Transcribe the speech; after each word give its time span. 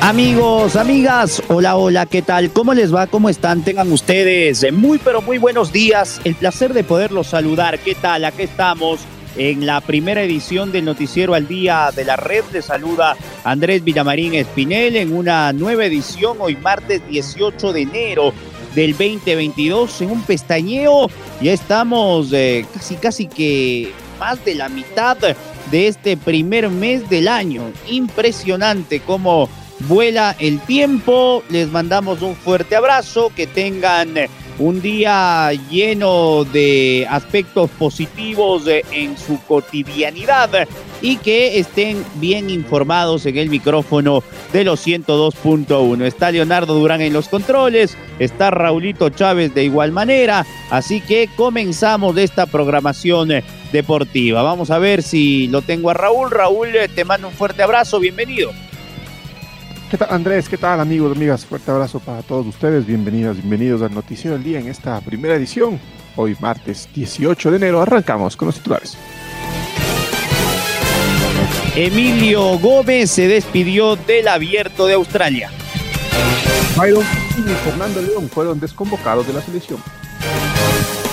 Amigos, 0.00 0.76
amigas, 0.76 1.42
hola, 1.48 1.76
hola, 1.76 2.06
¿qué 2.06 2.22
tal? 2.22 2.50
¿Cómo 2.52 2.72
les 2.72 2.94
va? 2.94 3.08
¿Cómo 3.08 3.28
están? 3.28 3.62
Tengan 3.62 3.90
ustedes 3.92 4.72
muy, 4.72 4.98
pero 4.98 5.20
muy 5.20 5.38
buenos 5.38 5.72
días. 5.72 6.20
El 6.24 6.36
placer 6.36 6.72
de 6.72 6.84
poderlos 6.84 7.26
saludar. 7.26 7.80
¿Qué 7.80 7.96
tal? 7.96 8.24
Aquí 8.24 8.42
estamos 8.42 9.00
en 9.36 9.66
la 9.66 9.80
primera 9.80 10.22
edición 10.22 10.70
del 10.70 10.84
Noticiero 10.84 11.34
al 11.34 11.48
Día 11.48 11.90
de 11.94 12.04
la 12.04 12.14
Red. 12.14 12.44
Les 12.52 12.66
saluda 12.66 13.16
Andrés 13.42 13.82
Villamarín 13.82 14.34
Espinel 14.34 14.96
en 14.96 15.12
una 15.12 15.52
nueva 15.52 15.84
edición, 15.84 16.38
hoy 16.40 16.54
martes 16.56 17.02
18 17.08 17.72
de 17.72 17.82
enero 17.82 18.32
del 18.76 18.92
2022, 18.92 20.00
en 20.02 20.12
un 20.12 20.22
pestañeo. 20.22 21.10
Ya 21.42 21.52
estamos 21.52 22.32
eh, 22.32 22.64
casi, 22.72 22.94
casi 22.94 23.26
que 23.26 23.92
más 24.20 24.42
de 24.44 24.54
la 24.54 24.68
mitad 24.68 25.18
de 25.18 25.88
este 25.88 26.16
primer 26.16 26.70
mes 26.70 27.10
del 27.10 27.26
año. 27.26 27.72
Impresionante 27.88 29.00
cómo 29.00 29.48
vuela 29.80 30.34
el 30.38 30.60
tiempo. 30.60 31.42
Les 31.50 31.68
mandamos 31.68 32.22
un 32.22 32.34
fuerte 32.34 32.76
abrazo, 32.76 33.30
que 33.34 33.46
tengan 33.46 34.14
un 34.58 34.82
día 34.82 35.52
lleno 35.70 36.44
de 36.44 37.06
aspectos 37.08 37.70
positivos 37.70 38.64
en 38.66 39.16
su 39.16 39.40
cotidianidad 39.44 40.66
y 41.00 41.16
que 41.18 41.60
estén 41.60 42.04
bien 42.16 42.50
informados 42.50 43.24
en 43.26 43.38
el 43.38 43.50
micrófono 43.50 44.24
de 44.52 44.64
los 44.64 44.84
102.1. 44.84 46.04
Está 46.04 46.32
Leonardo 46.32 46.74
Durán 46.74 47.00
en 47.00 47.12
los 47.12 47.28
controles, 47.28 47.96
está 48.18 48.50
Raulito 48.50 49.10
Chávez 49.10 49.54
de 49.54 49.64
igual 49.64 49.92
manera, 49.92 50.44
así 50.70 51.00
que 51.00 51.28
comenzamos 51.36 52.16
esta 52.16 52.46
programación 52.46 53.30
deportiva. 53.72 54.42
Vamos 54.42 54.70
a 54.70 54.78
ver 54.78 55.02
si 55.02 55.46
lo 55.48 55.62
tengo 55.62 55.90
a 55.90 55.94
Raúl. 55.94 56.30
Raúl, 56.30 56.70
te 56.94 57.04
mando 57.04 57.28
un 57.28 57.34
fuerte 57.34 57.62
abrazo, 57.62 58.00
bienvenido. 58.00 58.50
¿Qué 59.90 59.96
tal 59.96 60.08
Andrés? 60.10 60.50
¿Qué 60.50 60.58
tal 60.58 60.80
amigos, 60.80 61.16
amigas? 61.16 61.46
Fuerte 61.46 61.70
abrazo 61.70 61.98
para 61.98 62.20
todos 62.20 62.46
ustedes. 62.46 62.84
Bienvenidas, 62.84 63.36
bienvenidos 63.36 63.80
al 63.80 63.94
Noticiero 63.94 64.36
del 64.36 64.44
Día 64.44 64.60
en 64.60 64.68
esta 64.68 65.00
primera 65.00 65.34
edición. 65.34 65.80
Hoy 66.14 66.36
martes 66.40 66.86
18 66.94 67.50
de 67.52 67.56
enero 67.56 67.80
arrancamos 67.80 68.36
con 68.36 68.46
los 68.46 68.56
titulares. 68.56 68.98
Emilio 71.74 72.58
Gómez 72.58 73.10
se 73.10 73.28
despidió 73.28 73.96
del 73.96 74.28
abierto 74.28 74.86
de 74.86 74.92
Australia. 74.92 75.50
Byron 76.76 77.04
y 77.38 77.48
Fernando 77.64 78.02
León 78.02 78.28
fueron 78.28 78.60
desconvocados 78.60 79.26
de 79.26 79.32
la 79.32 79.40
selección. 79.40 79.82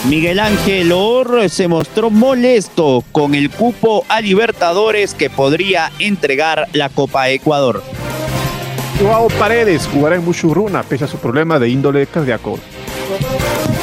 Miguel 0.09 0.37
Ángel 0.37 0.91
Or 0.91 1.49
se 1.49 1.69
mostró 1.69 2.09
molesto 2.09 3.05
con 3.13 3.35
el 3.35 3.49
cupo 3.49 4.03
a 4.09 4.19
Libertadores 4.19 5.13
que 5.13 5.29
podría 5.29 5.93
entregar 5.97 6.67
la 6.73 6.89
Copa 6.89 7.29
Ecuador. 7.29 7.81
Joao 8.99 9.27
Paredes 9.27 9.87
jugará 9.87 10.15
en 10.15 10.23
Muchurruna 10.23 10.83
pese 10.83 11.03
a 11.03 11.07
su 11.07 11.17
problema 11.17 11.59
de 11.59 11.69
índole 11.69 12.07
cardíaco. 12.07 12.57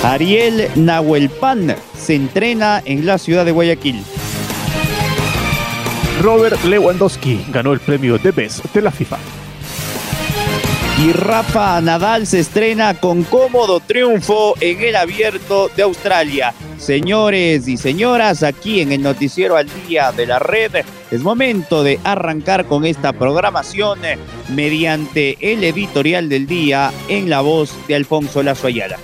Ariel 0.02 0.70
Nahuelpan 0.74 1.76
se 1.96 2.14
entrena 2.14 2.82
en 2.84 3.04
la 3.04 3.18
ciudad 3.18 3.44
de 3.44 3.52
Guayaquil. 3.52 4.02
Robert 6.22 6.62
Lewandowski 6.64 7.44
ganó 7.48 7.72
el 7.72 7.80
premio 7.80 8.16
de 8.18 8.30
Best 8.30 8.64
de 8.72 8.82
la 8.82 8.90
FIFA. 8.90 9.18
Y 11.04 11.12
Rafa 11.12 11.80
Nadal 11.80 12.26
se 12.26 12.40
estrena 12.40 12.94
con 12.94 13.24
cómodo 13.24 13.80
triunfo 13.80 14.54
en 14.60 14.80
el 14.82 14.96
abierto 14.96 15.68
de 15.76 15.82
Australia. 15.82 16.54
Señores 16.82 17.68
y 17.68 17.76
señoras, 17.76 18.42
aquí 18.42 18.80
en 18.80 18.90
el 18.90 19.02
Noticiero 19.02 19.56
al 19.56 19.68
Día 19.86 20.10
de 20.10 20.26
la 20.26 20.40
Red, 20.40 20.84
es 21.12 21.22
momento 21.22 21.84
de 21.84 22.00
arrancar 22.02 22.66
con 22.66 22.84
esta 22.84 23.12
programación 23.12 24.00
mediante 24.48 25.38
el 25.40 25.62
editorial 25.62 26.28
del 26.28 26.48
día 26.48 26.92
en 27.08 27.30
la 27.30 27.40
voz 27.40 27.72
de 27.86 27.94
Alfonso 27.94 28.42
Lazo 28.42 28.66
Ayala. 28.66 28.98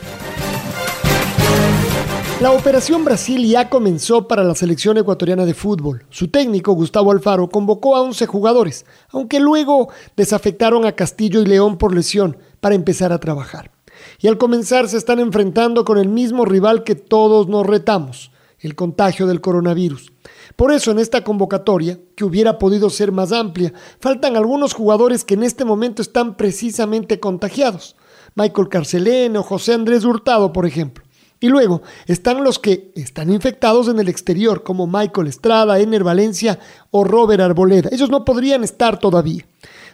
La 2.40 2.50
operación 2.50 3.04
Brasil 3.04 3.46
ya 3.46 3.70
comenzó 3.70 4.26
para 4.26 4.42
la 4.42 4.56
selección 4.56 4.98
ecuatoriana 4.98 5.46
de 5.46 5.54
fútbol. 5.54 6.04
Su 6.10 6.26
técnico, 6.26 6.72
Gustavo 6.72 7.12
Alfaro, 7.12 7.48
convocó 7.48 7.94
a 7.94 8.02
11 8.02 8.26
jugadores, 8.26 8.86
aunque 9.10 9.38
luego 9.38 9.88
desafectaron 10.16 10.84
a 10.84 10.96
Castillo 10.96 11.42
y 11.42 11.46
León 11.46 11.78
por 11.78 11.94
lesión 11.94 12.38
para 12.58 12.74
empezar 12.74 13.12
a 13.12 13.20
trabajar 13.20 13.77
y 14.18 14.26
al 14.26 14.38
comenzar 14.38 14.88
se 14.88 14.96
están 14.96 15.20
enfrentando 15.20 15.84
con 15.84 15.98
el 15.98 16.08
mismo 16.08 16.44
rival 16.44 16.84
que 16.84 16.94
todos 16.94 17.48
nos 17.48 17.66
retamos, 17.66 18.32
el 18.58 18.74
contagio 18.74 19.26
del 19.26 19.40
coronavirus. 19.40 20.12
Por 20.56 20.72
eso 20.72 20.90
en 20.90 20.98
esta 20.98 21.22
convocatoria, 21.22 21.98
que 22.16 22.24
hubiera 22.24 22.58
podido 22.58 22.90
ser 22.90 23.12
más 23.12 23.30
amplia, 23.30 23.72
faltan 24.00 24.36
algunos 24.36 24.74
jugadores 24.74 25.24
que 25.24 25.34
en 25.34 25.44
este 25.44 25.64
momento 25.64 26.02
están 26.02 26.36
precisamente 26.36 27.20
contagiados. 27.20 27.94
Michael 28.34 28.68
Carceleno, 28.68 29.42
José 29.42 29.74
Andrés 29.74 30.04
Hurtado, 30.04 30.52
por 30.52 30.66
ejemplo. 30.66 31.04
Y 31.40 31.48
luego 31.48 31.82
están 32.06 32.42
los 32.42 32.58
que 32.58 32.90
están 32.96 33.32
infectados 33.32 33.86
en 33.86 34.00
el 34.00 34.08
exterior, 34.08 34.64
como 34.64 34.88
Michael 34.88 35.28
Estrada, 35.28 35.78
Ener 35.78 36.02
Valencia 36.02 36.58
o 36.90 37.04
Robert 37.04 37.40
Arboleda. 37.40 37.90
Ellos 37.92 38.10
no 38.10 38.24
podrían 38.24 38.64
estar 38.64 38.98
todavía. 38.98 39.46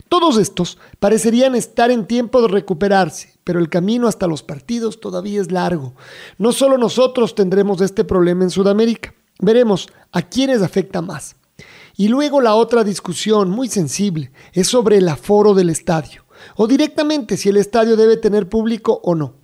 Todos 0.08 0.36
estos 0.38 0.78
parecerían 1.00 1.54
estar 1.54 1.90
en 1.90 2.06
tiempo 2.06 2.42
de 2.42 2.48
recuperarse, 2.48 3.34
pero 3.42 3.58
el 3.58 3.68
camino 3.68 4.06
hasta 4.06 4.26
los 4.26 4.42
partidos 4.42 5.00
todavía 5.00 5.40
es 5.40 5.50
largo. 5.50 5.94
No 6.38 6.52
solo 6.52 6.78
nosotros 6.78 7.34
tendremos 7.34 7.80
este 7.80 8.04
problema 8.04 8.44
en 8.44 8.50
Sudamérica, 8.50 9.14
veremos 9.40 9.88
a 10.12 10.22
quiénes 10.22 10.62
afecta 10.62 11.02
más. 11.02 11.36
Y 11.96 12.08
luego 12.08 12.40
la 12.40 12.54
otra 12.54 12.84
discusión 12.84 13.50
muy 13.50 13.68
sensible 13.68 14.32
es 14.52 14.66
sobre 14.66 14.98
el 14.98 15.08
aforo 15.08 15.54
del 15.54 15.70
estadio, 15.70 16.24
o 16.56 16.66
directamente 16.66 17.36
si 17.36 17.48
el 17.48 17.56
estadio 17.56 17.96
debe 17.96 18.16
tener 18.16 18.48
público 18.48 19.00
o 19.04 19.14
no. 19.14 19.34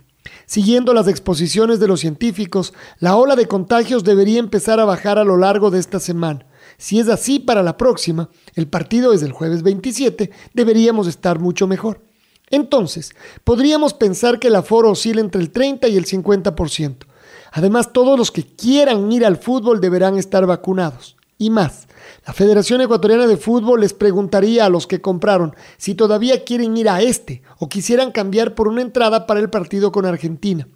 Siguiendo 0.45 0.93
las 0.93 1.07
exposiciones 1.07 1.79
de 1.79 1.87
los 1.87 2.01
científicos, 2.01 2.73
la 2.99 3.15
ola 3.15 3.35
de 3.35 3.47
contagios 3.47 4.03
debería 4.03 4.39
empezar 4.39 4.79
a 4.79 4.85
bajar 4.85 5.17
a 5.17 5.23
lo 5.23 5.37
largo 5.37 5.71
de 5.71 5.79
esta 5.79 5.99
semana. 5.99 6.45
Si 6.81 6.97
es 6.97 7.09
así 7.09 7.37
para 7.37 7.61
la 7.61 7.77
próxima, 7.77 8.31
el 8.55 8.67
partido 8.67 9.13
es 9.13 9.21
el 9.21 9.33
jueves 9.33 9.61
27, 9.61 10.31
deberíamos 10.55 11.05
estar 11.05 11.37
mucho 11.37 11.67
mejor. 11.67 12.01
Entonces, 12.49 13.13
podríamos 13.43 13.93
pensar 13.93 14.39
que 14.39 14.47
el 14.47 14.55
aforo 14.55 14.89
oscila 14.89 15.21
entre 15.21 15.41
el 15.41 15.51
30 15.51 15.87
y 15.89 15.95
el 15.95 16.07
50%. 16.07 17.05
Además, 17.51 17.93
todos 17.93 18.17
los 18.17 18.31
que 18.31 18.47
quieran 18.47 19.11
ir 19.11 19.27
al 19.27 19.37
fútbol 19.37 19.79
deberán 19.79 20.17
estar 20.17 20.47
vacunados. 20.47 21.17
Y 21.37 21.51
más, 21.51 21.87
la 22.25 22.33
Federación 22.33 22.81
Ecuatoriana 22.81 23.27
de 23.27 23.37
Fútbol 23.37 23.81
les 23.81 23.93
preguntaría 23.93 24.65
a 24.65 24.69
los 24.69 24.87
que 24.87 25.01
compraron 25.01 25.55
si 25.77 25.93
todavía 25.93 26.43
quieren 26.43 26.75
ir 26.75 26.89
a 26.89 27.03
este 27.03 27.43
o 27.59 27.69
quisieran 27.69 28.11
cambiar 28.11 28.55
por 28.55 28.67
una 28.67 28.81
entrada 28.81 29.27
para 29.27 29.39
el 29.39 29.51
partido 29.51 29.91
con 29.91 30.07
Argentina. 30.07 30.67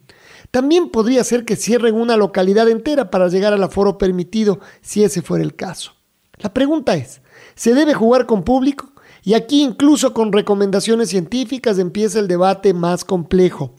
También 0.51 0.89
podría 0.89 1.23
ser 1.23 1.45
que 1.45 1.55
cierren 1.55 1.95
una 1.95 2.15
localidad 2.15 2.69
entera 2.69 3.09
para 3.09 3.27
llegar 3.27 3.53
al 3.53 3.63
aforo 3.63 3.97
permitido 3.97 4.59
si 4.81 5.03
ese 5.03 5.23
fuera 5.23 5.43
el 5.43 5.55
caso. 5.55 5.94
La 6.39 6.53
pregunta 6.53 6.95
es, 6.95 7.21
¿se 7.55 7.73
debe 7.73 7.93
jugar 7.93 8.25
con 8.25 8.43
público? 8.43 8.91
Y 9.23 9.33
aquí 9.33 9.63
incluso 9.63 10.13
con 10.13 10.31
recomendaciones 10.31 11.09
científicas 11.09 11.79
empieza 11.79 12.19
el 12.19 12.27
debate 12.27 12.73
más 12.73 13.03
complejo. 13.03 13.73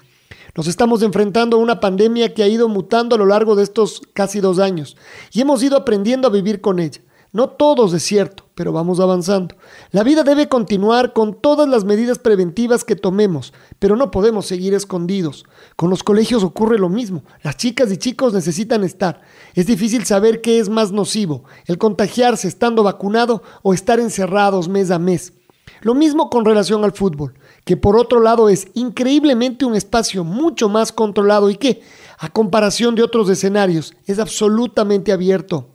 Nos 0.56 0.66
estamos 0.66 1.02
enfrentando 1.02 1.56
a 1.56 1.60
una 1.60 1.80
pandemia 1.80 2.32
que 2.32 2.42
ha 2.42 2.48
ido 2.48 2.68
mutando 2.68 3.14
a 3.14 3.18
lo 3.18 3.26
largo 3.26 3.56
de 3.56 3.62
estos 3.62 4.00
casi 4.14 4.40
dos 4.40 4.58
años 4.58 4.96
y 5.32 5.42
hemos 5.42 5.62
ido 5.62 5.76
aprendiendo 5.76 6.28
a 6.28 6.30
vivir 6.30 6.60
con 6.60 6.78
ella. 6.78 7.00
No 7.36 7.50
todos 7.50 7.92
es 7.92 8.02
cierto, 8.02 8.44
pero 8.54 8.72
vamos 8.72 8.98
avanzando. 8.98 9.56
La 9.90 10.02
vida 10.02 10.22
debe 10.22 10.48
continuar 10.48 11.12
con 11.12 11.34
todas 11.38 11.68
las 11.68 11.84
medidas 11.84 12.18
preventivas 12.18 12.82
que 12.82 12.96
tomemos, 12.96 13.52
pero 13.78 13.94
no 13.94 14.10
podemos 14.10 14.46
seguir 14.46 14.72
escondidos. 14.72 15.44
Con 15.76 15.90
los 15.90 16.02
colegios 16.02 16.42
ocurre 16.42 16.78
lo 16.78 16.88
mismo. 16.88 17.24
Las 17.42 17.58
chicas 17.58 17.92
y 17.92 17.98
chicos 17.98 18.32
necesitan 18.32 18.84
estar. 18.84 19.20
Es 19.52 19.66
difícil 19.66 20.06
saber 20.06 20.40
qué 20.40 20.58
es 20.58 20.70
más 20.70 20.92
nocivo, 20.92 21.44
el 21.66 21.76
contagiarse 21.76 22.48
estando 22.48 22.82
vacunado 22.82 23.42
o 23.62 23.74
estar 23.74 24.00
encerrados 24.00 24.66
mes 24.66 24.90
a 24.90 24.98
mes. 24.98 25.34
Lo 25.82 25.94
mismo 25.94 26.30
con 26.30 26.46
relación 26.46 26.84
al 26.84 26.92
fútbol, 26.92 27.34
que 27.66 27.76
por 27.76 27.98
otro 27.98 28.20
lado 28.20 28.48
es 28.48 28.68
increíblemente 28.72 29.66
un 29.66 29.74
espacio 29.74 30.24
mucho 30.24 30.70
más 30.70 30.90
controlado 30.90 31.50
y 31.50 31.56
que, 31.56 31.82
a 32.18 32.30
comparación 32.30 32.94
de 32.94 33.02
otros 33.02 33.28
escenarios, 33.28 33.94
es 34.06 34.18
absolutamente 34.18 35.12
abierto. 35.12 35.68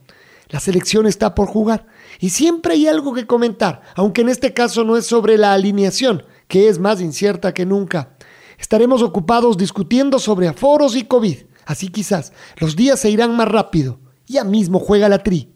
La 0.52 0.60
selección 0.60 1.08
está 1.08 1.34
por 1.34 1.48
jugar 1.48 1.86
y 2.20 2.32
siempre 2.32 2.74
hay 2.74 2.86
algo 2.86 3.14
que 3.14 3.26
comentar, 3.26 3.82
aunque 3.96 4.20
en 4.20 4.28
este 4.28 4.54
caso 4.54 4.84
no 4.84 4.98
es 4.98 5.06
sobre 5.06 5.38
la 5.38 5.54
alineación, 5.54 6.26
que 6.50 6.68
es 6.68 6.78
más 6.78 7.00
incierta 7.00 7.54
que 7.54 7.66
nunca. 7.66 8.18
Estaremos 8.60 9.02
ocupados 9.02 9.58
discutiendo 9.58 10.20
sobre 10.20 10.50
aforos 10.50 10.98
y 10.98 11.06
COVID, 11.06 11.38
así 11.66 11.88
quizás 11.88 12.34
los 12.58 12.76
días 12.76 13.00
se 13.00 13.10
irán 13.10 13.34
más 13.38 13.48
rápido. 13.48 14.02
Ya 14.28 14.44
mismo 14.44 14.80
juega 14.80 15.08
la 15.08 15.24
tri. 15.24 15.54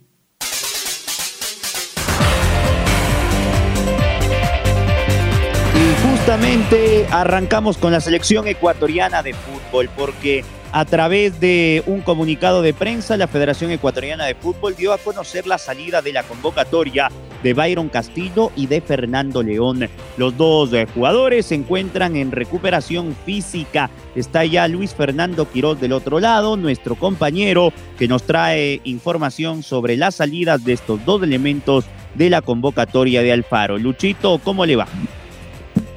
Y 5.76 6.08
justamente 6.08 7.06
arrancamos 7.12 7.78
con 7.78 7.92
la 7.92 8.00
selección 8.00 8.48
ecuatoriana 8.48 9.22
de 9.24 9.34
fútbol, 9.34 9.90
porque 9.98 10.46
a 10.76 10.84
través 10.84 11.40
de 11.40 11.82
un 11.88 12.02
comunicado 12.02 12.62
de 12.62 12.74
prensa, 12.74 13.16
la 13.16 13.30
Federación 13.30 13.72
Ecuatoriana 13.72 14.26
de 14.26 14.36
Fútbol 14.36 14.76
dio 14.76 14.92
a 14.92 14.98
conocer 14.98 15.48
la 15.48 15.58
salida 15.58 16.02
de 16.02 16.12
la 16.12 16.24
convocatoria 16.24 17.10
de 17.42 17.54
Byron 17.54 17.88
Castillo 17.88 18.52
y 18.58 18.68
de 18.68 18.82
Fernando 18.82 19.42
León. 19.42 19.88
Los 20.18 20.36
dos 20.36 20.74
eh, 20.74 20.86
jugadores 20.94 21.46
se 21.46 21.56
encuentran 21.56 22.18
en 22.18 22.34
recuperación 22.34 23.16
física. 23.26 23.90
Está 24.16 24.44
ya 24.44 24.68
Luis 24.68 24.94
Fernando 24.94 25.50
Quiroz 25.50 25.80
del 25.80 25.94
otro 25.94 26.20
lado, 26.20 26.58
nuestro 26.58 26.96
compañero 26.96 27.72
que 27.98 28.10
nos 28.10 28.24
trae 28.24 28.82
información 28.84 29.64
sobre 29.64 29.96
las 29.96 30.16
salidas 30.16 30.66
de 30.66 30.74
estos 30.74 31.06
dos 31.06 31.24
elementos 31.24 31.86
de 32.16 32.30
la 32.30 32.42
convocatoria 32.42 33.22
de 33.22 33.32
Alfaro. 33.32 33.78
Luchito, 33.78 34.42
¿cómo 34.44 34.66
le 34.66 34.76
va? 34.76 34.88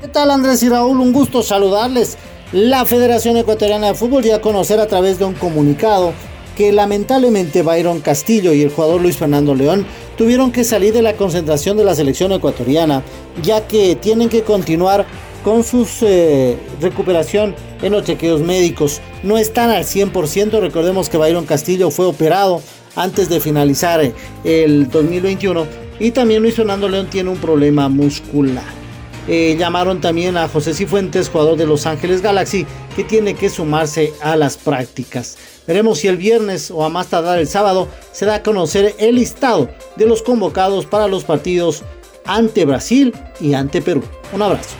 ¿Qué 0.01 0.07
tal 0.07 0.31
Andrés 0.31 0.63
y 0.63 0.69
Raúl? 0.69 1.01
Un 1.01 1.13
gusto 1.13 1.43
saludarles. 1.43 2.17
La 2.53 2.87
Federación 2.87 3.37
Ecuatoriana 3.37 3.89
de 3.89 3.95
Fútbol 3.95 4.23
dio 4.23 4.35
a 4.35 4.41
conocer 4.41 4.81
a 4.81 4.87
través 4.87 5.19
de 5.19 5.27
un 5.27 5.35
comunicado 5.35 6.15
que 6.57 6.73
lamentablemente 6.73 7.61
Byron 7.61 8.01
Castillo 8.01 8.55
y 8.55 8.63
el 8.63 8.71
jugador 8.71 9.03
Luis 9.03 9.19
Fernando 9.19 9.55
León 9.55 9.85
tuvieron 10.17 10.51
que 10.51 10.65
salir 10.65 10.95
de 10.95 11.03
la 11.03 11.13
concentración 11.13 11.77
de 11.77 11.85
la 11.85 11.95
selección 11.95 12.33
ecuatoriana, 12.33 13.03
ya 13.43 13.67
que 13.69 13.97
tienen 13.97 14.31
que 14.31 14.45
continuar 14.45 15.05
con 15.45 15.63
su 15.63 15.87
eh, 16.01 16.57
recuperación 16.81 17.55
en 17.83 17.93
los 17.93 18.05
chequeos 18.05 18.41
médicos. 18.41 19.03
No 19.23 19.37
están 19.37 19.69
al 19.69 19.85
100%, 19.85 20.59
recordemos 20.59 21.11
que 21.11 21.19
Byron 21.19 21.45
Castillo 21.45 21.91
fue 21.91 22.07
operado 22.07 22.63
antes 22.97 23.29
de 23.29 23.41
finalizar 23.41 24.01
eh, 24.01 24.15
el 24.45 24.89
2021 24.89 25.67
y 26.01 26.13
también 26.13 26.41
Luis 26.41 26.55
Fernando 26.55 26.89
León 26.89 27.09
tiene 27.11 27.29
un 27.29 27.37
problema 27.37 27.91
muscular. 27.91 28.78
Eh, 29.29 29.57
llamaron 29.59 30.01
también 30.01 30.39
a 30.39 30.49
José 30.49 30.73
Cifuentes, 30.73 31.29
jugador 31.29 31.59
de 31.59 31.67
Los 31.67 31.85
Ángeles 31.85 32.23
Galaxy, 32.23 32.67
que 32.97 33.05
tiene 33.05 33.35
que 33.35 33.51
sumarse 33.51 34.15
a 34.23 34.37
las 34.37 34.57
prácticas. 34.57 35.37
Veremos 35.67 35.99
si 35.99 36.09
el 36.09 36.17
viernes 36.17 36.71
o 36.71 36.83
a 36.83 36.89
más 36.89 37.09
tardar 37.09 37.39
el 37.39 37.47
sábado 37.47 37.89
se 38.11 38.25
da 38.25 38.37
a 38.37 38.43
conocer 38.43 38.95
el 38.99 39.17
listado 39.17 39.69
de 39.97 40.07
los 40.07 40.23
convocados 40.23 40.87
para 40.87 41.09
los 41.09 41.25
partidos 41.25 41.83
ante 42.25 42.65
Brasil 42.65 43.15
y 43.39 43.53
ante 43.53 43.83
Perú. 43.83 44.03
Un 44.33 44.41
abrazo. 44.41 44.77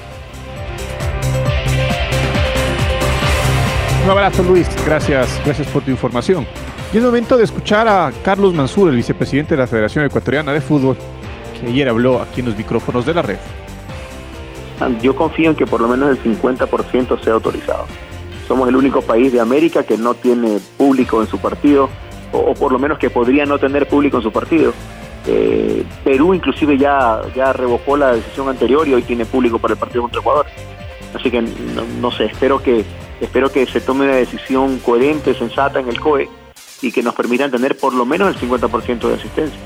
Un 4.05 4.11
abrazo 4.11 4.43
Luis, 4.43 4.67
gracias, 4.87 5.29
gracias 5.45 5.69
por 5.69 5.85
tu 5.85 5.91
información. 5.91 6.47
Y 6.95 6.97
es 6.97 7.03
momento 7.03 7.37
de 7.37 7.45
escuchar 7.45 7.87
a 7.87 8.11
Carlos 8.25 8.55
Mansur, 8.55 8.89
el 8.89 8.97
vicepresidente 8.97 9.55
de 9.55 9.61
la 9.61 9.67
Federación 9.67 10.07
Ecuatoriana 10.07 10.55
de 10.55 10.63
Fútbol, 10.63 10.97
que 11.61 11.67
ayer 11.67 11.87
habló 11.87 12.23
aquí 12.23 12.41
en 12.41 12.47
los 12.47 12.57
micrófonos 12.57 13.05
de 13.05 13.13
la 13.13 13.21
red. 13.21 13.37
Yo 15.01 15.17
confío 15.17 15.51
en 15.51 15.57
que 15.57 15.67
por 15.67 15.81
lo 15.81 15.89
menos 15.89 16.11
el 16.11 16.23
50% 16.23 17.21
sea 17.23 17.33
autorizado. 17.33 17.87
Somos 18.47 18.69
el 18.69 18.77
único 18.77 19.03
país 19.03 19.33
de 19.33 19.41
América 19.41 19.83
que 19.83 19.99
no 19.99 20.15
tiene 20.15 20.59
público 20.77 21.21
en 21.21 21.29
su 21.29 21.39
partido, 21.39 21.89
o, 22.33 22.55
por 22.55 22.73
lo 22.73 22.79
menos 22.79 22.99
que 22.99 23.11
podría 23.11 23.45
no 23.45 23.59
tener 23.59 23.89
público 23.89 24.19
en 24.19 24.23
su 24.23 24.33
partido. 24.33 24.73
Eh, 25.27 25.85
Perú 26.05 26.33
inclusive 26.33 26.79
ya, 26.79 27.21
ya 27.35 27.53
revocó 27.53 27.97
la 27.97 28.13
decisión 28.13 28.49
anterior 28.49 28.89
y 28.89 28.95
hoy 28.95 29.03
tiene 29.03 29.27
público 29.27 29.59
para 29.59 29.75
el 29.75 29.81
partido 29.81 30.03
contra 30.03 30.21
Ecuador. 30.21 30.47
Así 31.15 31.31
que 31.31 31.43
no, 31.43 32.11
sé, 32.11 32.27
espero 32.27 32.63
que, 32.63 32.85
espero 33.21 33.51
que 33.51 33.67
se 33.67 33.81
tome 33.81 34.05
una 34.05 34.17
decisión 34.17 34.79
coherente, 34.79 35.35
sensata 35.35 35.81
en 35.81 35.89
el 35.89 36.01
COE 36.01 36.29
y 36.81 36.93
que 36.93 37.03
nos 37.03 37.15
permitan 37.15 37.51
tener 37.51 37.77
por 37.77 37.93
lo 37.95 38.07
menos 38.07 38.35
el 38.35 38.49
50% 38.49 39.09
de 39.09 39.15
asistencia. 39.15 39.59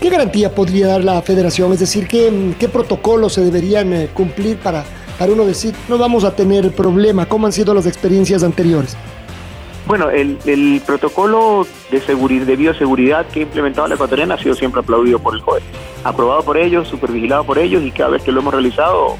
¿Qué 0.00 0.10
garantía 0.10 0.54
podría 0.54 0.86
dar 0.86 1.02
la 1.02 1.20
federación? 1.22 1.72
Es 1.72 1.80
decir, 1.80 2.06
¿qué, 2.06 2.54
qué 2.58 2.68
protocolos 2.68 3.32
se 3.32 3.40
deberían 3.40 3.92
eh, 3.92 4.08
cumplir 4.14 4.56
para, 4.58 4.84
para 5.18 5.32
uno 5.32 5.44
decir, 5.44 5.74
no 5.88 5.98
vamos 5.98 6.22
a 6.22 6.36
tener 6.36 6.70
problema? 6.70 7.26
¿Cómo 7.26 7.46
han 7.46 7.52
sido 7.52 7.74
las 7.74 7.84
experiencias 7.84 8.44
anteriores? 8.44 8.96
Bueno, 9.88 10.10
el, 10.10 10.82
protocolo 10.86 11.66
de, 11.90 12.00
seguridad, 12.00 12.46
de 12.46 12.56
bioseguridad 12.56 13.26
que 13.26 13.40
ha 13.40 13.42
implementado 13.42 13.88
la 13.88 13.94
ecuatoriana 13.94 14.34
ha 14.34 14.38
sido 14.38 14.54
siempre 14.54 14.82
aplaudido 14.82 15.18
por 15.18 15.34
el 15.34 15.42
COE. 15.42 15.62
Aprobado 16.04 16.42
por 16.42 16.58
ellos, 16.58 16.86
supervigilado 16.86 17.42
por 17.42 17.58
ellos 17.58 17.82
y 17.82 17.90
cada 17.90 18.10
vez 18.10 18.22
que 18.22 18.30
lo 18.30 18.40
hemos 18.40 18.52
realizado 18.52 19.16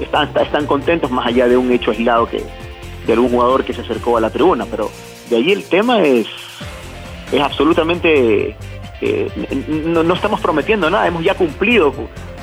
están, 0.00 0.30
están 0.42 0.66
contentos 0.66 1.10
más 1.10 1.26
allá 1.26 1.46
de 1.46 1.56
un 1.56 1.70
hecho 1.70 1.90
aislado 1.90 2.26
que 2.26 2.42
de 3.06 3.12
algún 3.12 3.28
jugador 3.28 3.64
que 3.64 3.72
se 3.72 3.82
acercó 3.82 4.16
a 4.16 4.20
la 4.20 4.30
tribuna. 4.30 4.66
Pero 4.68 4.90
de 5.30 5.36
allí 5.36 5.52
el 5.52 5.64
tema 5.64 6.02
es, 6.02 6.26
es 7.30 7.40
absolutamente 7.40 8.56
no, 9.00 10.14
estamos 10.14 10.40
prometiendo 10.40 10.90
nada, 10.90 11.06
hemos 11.06 11.22
ya 11.22 11.34
cumplido 11.34 11.92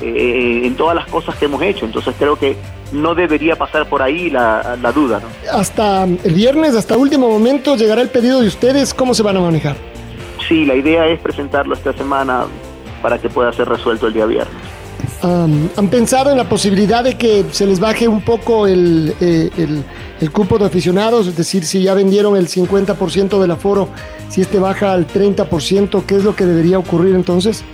eh, 0.00 0.62
en 0.64 0.74
todas 0.76 0.94
las 0.94 1.06
cosas 1.06 1.34
que 1.36 1.44
hemos 1.44 1.60
hecho, 1.62 1.84
entonces 1.84 2.14
creo 2.18 2.36
que 2.36 2.56
no 2.92 3.14
debería 3.14 3.56
pasar 3.56 3.88
por 3.88 4.02
ahí 4.02 4.30
la, 4.30 4.76
duda. 4.94 5.20
Hasta 5.52 6.04
el 6.04 6.34
viernes, 6.34 6.74
hasta 6.74 6.96
último 6.96 7.28
momento, 7.28 7.76
llegará 7.76 8.00
el 8.00 8.08
pedido 8.08 8.40
de 8.40 8.48
ustedes, 8.48 8.94
¿cómo 8.94 9.14
se 9.14 9.22
van 9.22 9.36
a 9.36 9.40
manejar? 9.40 9.76
Sí, 10.48 10.64
la 10.64 10.74
idea 10.74 11.06
es 11.06 11.18
presentarlo 11.20 11.74
esta 11.74 11.92
semana 11.92 12.46
para 13.02 13.18
que 13.18 13.28
pueda 13.28 13.52
ser 13.52 13.68
resuelto 13.68 14.06
el 14.06 14.14
día 14.14 14.26
viernes. 14.26 14.75
¿Han 15.22 15.88
pensado 15.90 16.30
en 16.30 16.36
la 16.36 16.48
posibilidad 16.48 17.02
de 17.02 17.16
que 17.16 17.44
se 17.50 17.66
les 17.66 17.80
baje 17.80 18.06
un 18.06 18.22
poco 18.22 18.66
el, 18.66 19.14
eh, 19.20 19.50
el, 19.56 19.84
el, 20.20 20.30
cupo 20.30 20.58
de 20.58 20.66
aficionados? 20.66 21.26
Es 21.26 21.36
decir, 21.36 21.64
si 21.64 21.82
ya 21.82 21.94
vendieron 21.94 22.36
el 22.36 22.48
50% 22.48 23.40
del 23.40 23.50
aforo, 23.50 23.88
si 24.28 24.42
este 24.42 24.58
baja 24.58 24.92
al 24.92 25.06
30%, 25.06 26.04
¿qué 26.06 26.16
es 26.16 26.24
lo 26.24 26.36
que 26.36 26.44
debería 26.44 26.78
ocurrir 26.78 27.14
entonces? 27.14 27.64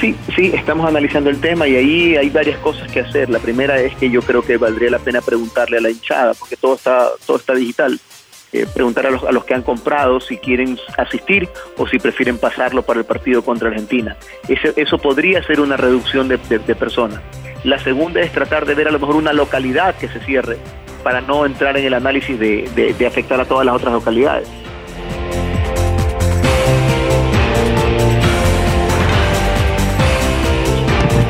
Sí, 0.00 0.14
sí, 0.34 0.52
estamos 0.54 0.86
analizando 0.86 1.30
el 1.30 1.40
tema 1.40 1.66
y 1.66 1.76
ahí 1.76 2.16
hay 2.16 2.28
varias 2.28 2.58
cosas 2.58 2.90
que 2.90 3.00
hacer. 3.00 3.30
La 3.30 3.38
primera 3.38 3.80
es 3.80 3.94
que 3.96 4.10
yo 4.10 4.20
creo 4.20 4.42
que 4.42 4.58
valdría 4.58 4.90
la 4.90 4.98
pena 4.98 5.20
preguntarle 5.22 5.78
a 5.78 5.80
la 5.80 5.90
hinchada, 5.90 6.34
porque 6.34 6.56
todo 6.56 6.74
está, 6.74 7.10
todo 7.26 7.38
está 7.38 7.54
digital. 7.54 7.98
Eh, 8.56 8.66
preguntar 8.72 9.04
a 9.06 9.10
los, 9.10 9.44
que 9.44 9.52
han 9.52 9.60
comprado 9.60 10.18
si 10.18 10.38
quieren 10.38 10.78
asistir 10.96 11.46
o 11.76 11.86
si 11.86 11.98
prefieren 11.98 12.38
pasarlo 12.38 12.82
para 12.82 13.00
el 13.00 13.04
partido 13.04 13.42
contra 13.42 13.68
Argentina. 13.68 14.16
Eso, 14.48 14.96
podría 14.96 15.42
ser 15.42 15.60
una 15.60 15.76
reducción 15.76 16.26
de, 16.26 16.38
personas. 16.38 17.20
La 17.64 17.78
segunda 17.78 18.22
es 18.22 18.32
tratar 18.32 18.64
de 18.64 18.74
ver 18.74 18.88
a 18.88 18.92
lo 18.92 18.98
mejor 18.98 19.16
una 19.16 19.34
localidad 19.34 19.94
que 19.96 20.08
se 20.08 20.20
cierre 20.20 20.56
para 21.02 21.20
no 21.20 21.44
entrar 21.44 21.76
en 21.76 21.84
el 21.84 21.92
análisis 21.92 22.38
de, 22.38 22.96
afectar 23.06 23.38
a 23.38 23.44
todas 23.44 23.66
las 23.66 23.74
otras 23.74 23.92
localidades. 23.92 24.48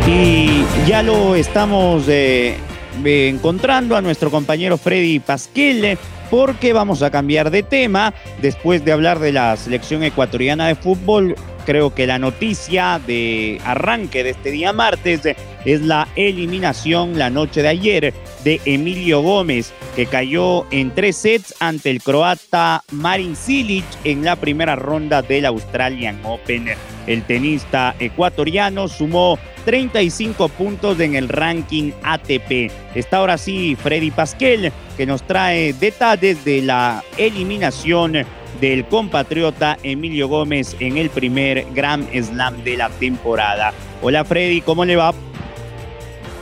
Y 0.07 0.65
ya 0.87 1.03
lo 1.03 1.35
estamos 1.35 2.05
eh, 2.07 2.57
encontrando 3.05 3.97
a 3.97 4.01
nuestro 4.01 4.31
compañero 4.31 4.79
Freddy 4.79 5.19
Pasquille 5.19 5.99
porque 6.31 6.73
vamos 6.73 7.03
a 7.03 7.11
cambiar 7.11 7.51
de 7.51 7.63
tema. 7.63 8.15
Después 8.41 8.85
de 8.85 8.93
hablar 8.93 9.19
de 9.19 9.33
la 9.33 9.57
selección 9.57 10.03
ecuatoriana 10.03 10.69
de 10.69 10.75
fútbol, 10.75 11.37
creo 11.67 11.95
que 11.95 12.07
la 12.07 12.19
noticia 12.19 13.01
de 13.05 13.61
arranque 13.65 14.23
de 14.23 14.31
este 14.31 14.53
día 14.53 14.73
martes 14.73 15.21
es 15.65 15.83
la 15.83 16.09
eliminación 16.15 17.19
la 17.19 17.29
noche 17.29 17.61
de 17.61 17.69
ayer 17.69 18.15
de 18.45 18.61
Emilio 18.65 19.21
Gómez, 19.21 19.73
que 19.97 20.07
cayó 20.07 20.65
en 20.71 20.93
tres 20.95 21.17
sets 21.17 21.55
ante 21.59 21.91
el 21.91 22.01
croata 22.01 22.85
Marin 22.93 23.35
Cilic 23.35 23.85
en 24.05 24.25
la 24.25 24.37
primera 24.37 24.77
ronda 24.77 25.21
del 25.21 25.45
Australian 25.47 26.21
Open. 26.25 26.69
El 27.09 27.23
tenista 27.25 27.97
ecuatoriano 27.99 28.87
sumó 28.87 29.39
35 29.65 30.49
puntos 30.51 31.01
en 31.01 31.17
el 31.17 31.29
ranking 31.29 31.91
ATP. 32.05 32.71
Está 32.95 33.17
ahora 33.17 33.37
sí 33.37 33.75
Freddy 33.75 34.13
Pasquel, 34.13 34.73
que 34.97 35.07
nos 35.07 35.25
trae 35.25 35.73
detalles 35.73 36.45
de 36.45 36.63
la 36.63 37.03
eliminación 37.17 38.25
del 38.61 38.87
compatriota 38.87 39.79
Emilio 39.83 40.29
Gómez 40.29 40.77
en 40.81 40.97
el 40.97 41.11
primer 41.11 41.67
Grand 41.75 42.09
Slam 42.13 42.63
de 42.65 42.77
la 42.77 42.89
temporada. 42.91 43.73
Hola 44.03 44.25
Freddy, 44.25 44.61
¿cómo 44.61 44.85
le 44.85 44.97
va? 44.97 45.15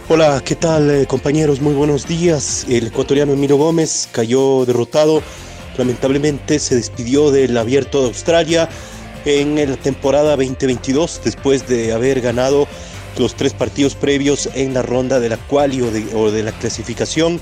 Hola, 0.09 0.43
¿qué 0.45 0.55
tal 0.55 0.91
eh, 0.91 1.07
compañeros? 1.07 1.61
Muy 1.61 1.75
buenos 1.75 2.07
días. 2.07 2.67
El 2.69 2.89
ecuatoriano 2.89 3.33
Emilio 3.33 3.57
Gómez 3.57 4.09
cayó 4.13 4.67
derrotado. 4.67 5.23
Lamentablemente 5.79 6.59
se 6.59 6.77
despidió 6.77 7.31
del 7.31 7.57
abierto 7.57 8.03
de 8.03 8.09
Australia 8.09 8.69
en 9.25 9.57
la 9.57 9.77
temporada 9.77 10.37
2022 10.37 11.23
después 11.25 11.67
de 11.67 11.93
haber 11.93 12.21
ganado 12.21 12.69
los 13.19 13.35
tres 13.35 13.55
partidos 13.55 13.95
previos 13.95 14.49
en 14.55 14.75
la 14.75 14.83
ronda 14.83 15.21
de 15.21 15.31
la 15.31 15.37
quali 15.37 15.81
o 15.81 15.91
o 16.19 16.31
de 16.31 16.43
la 16.43 16.53
clasificación. 16.53 17.41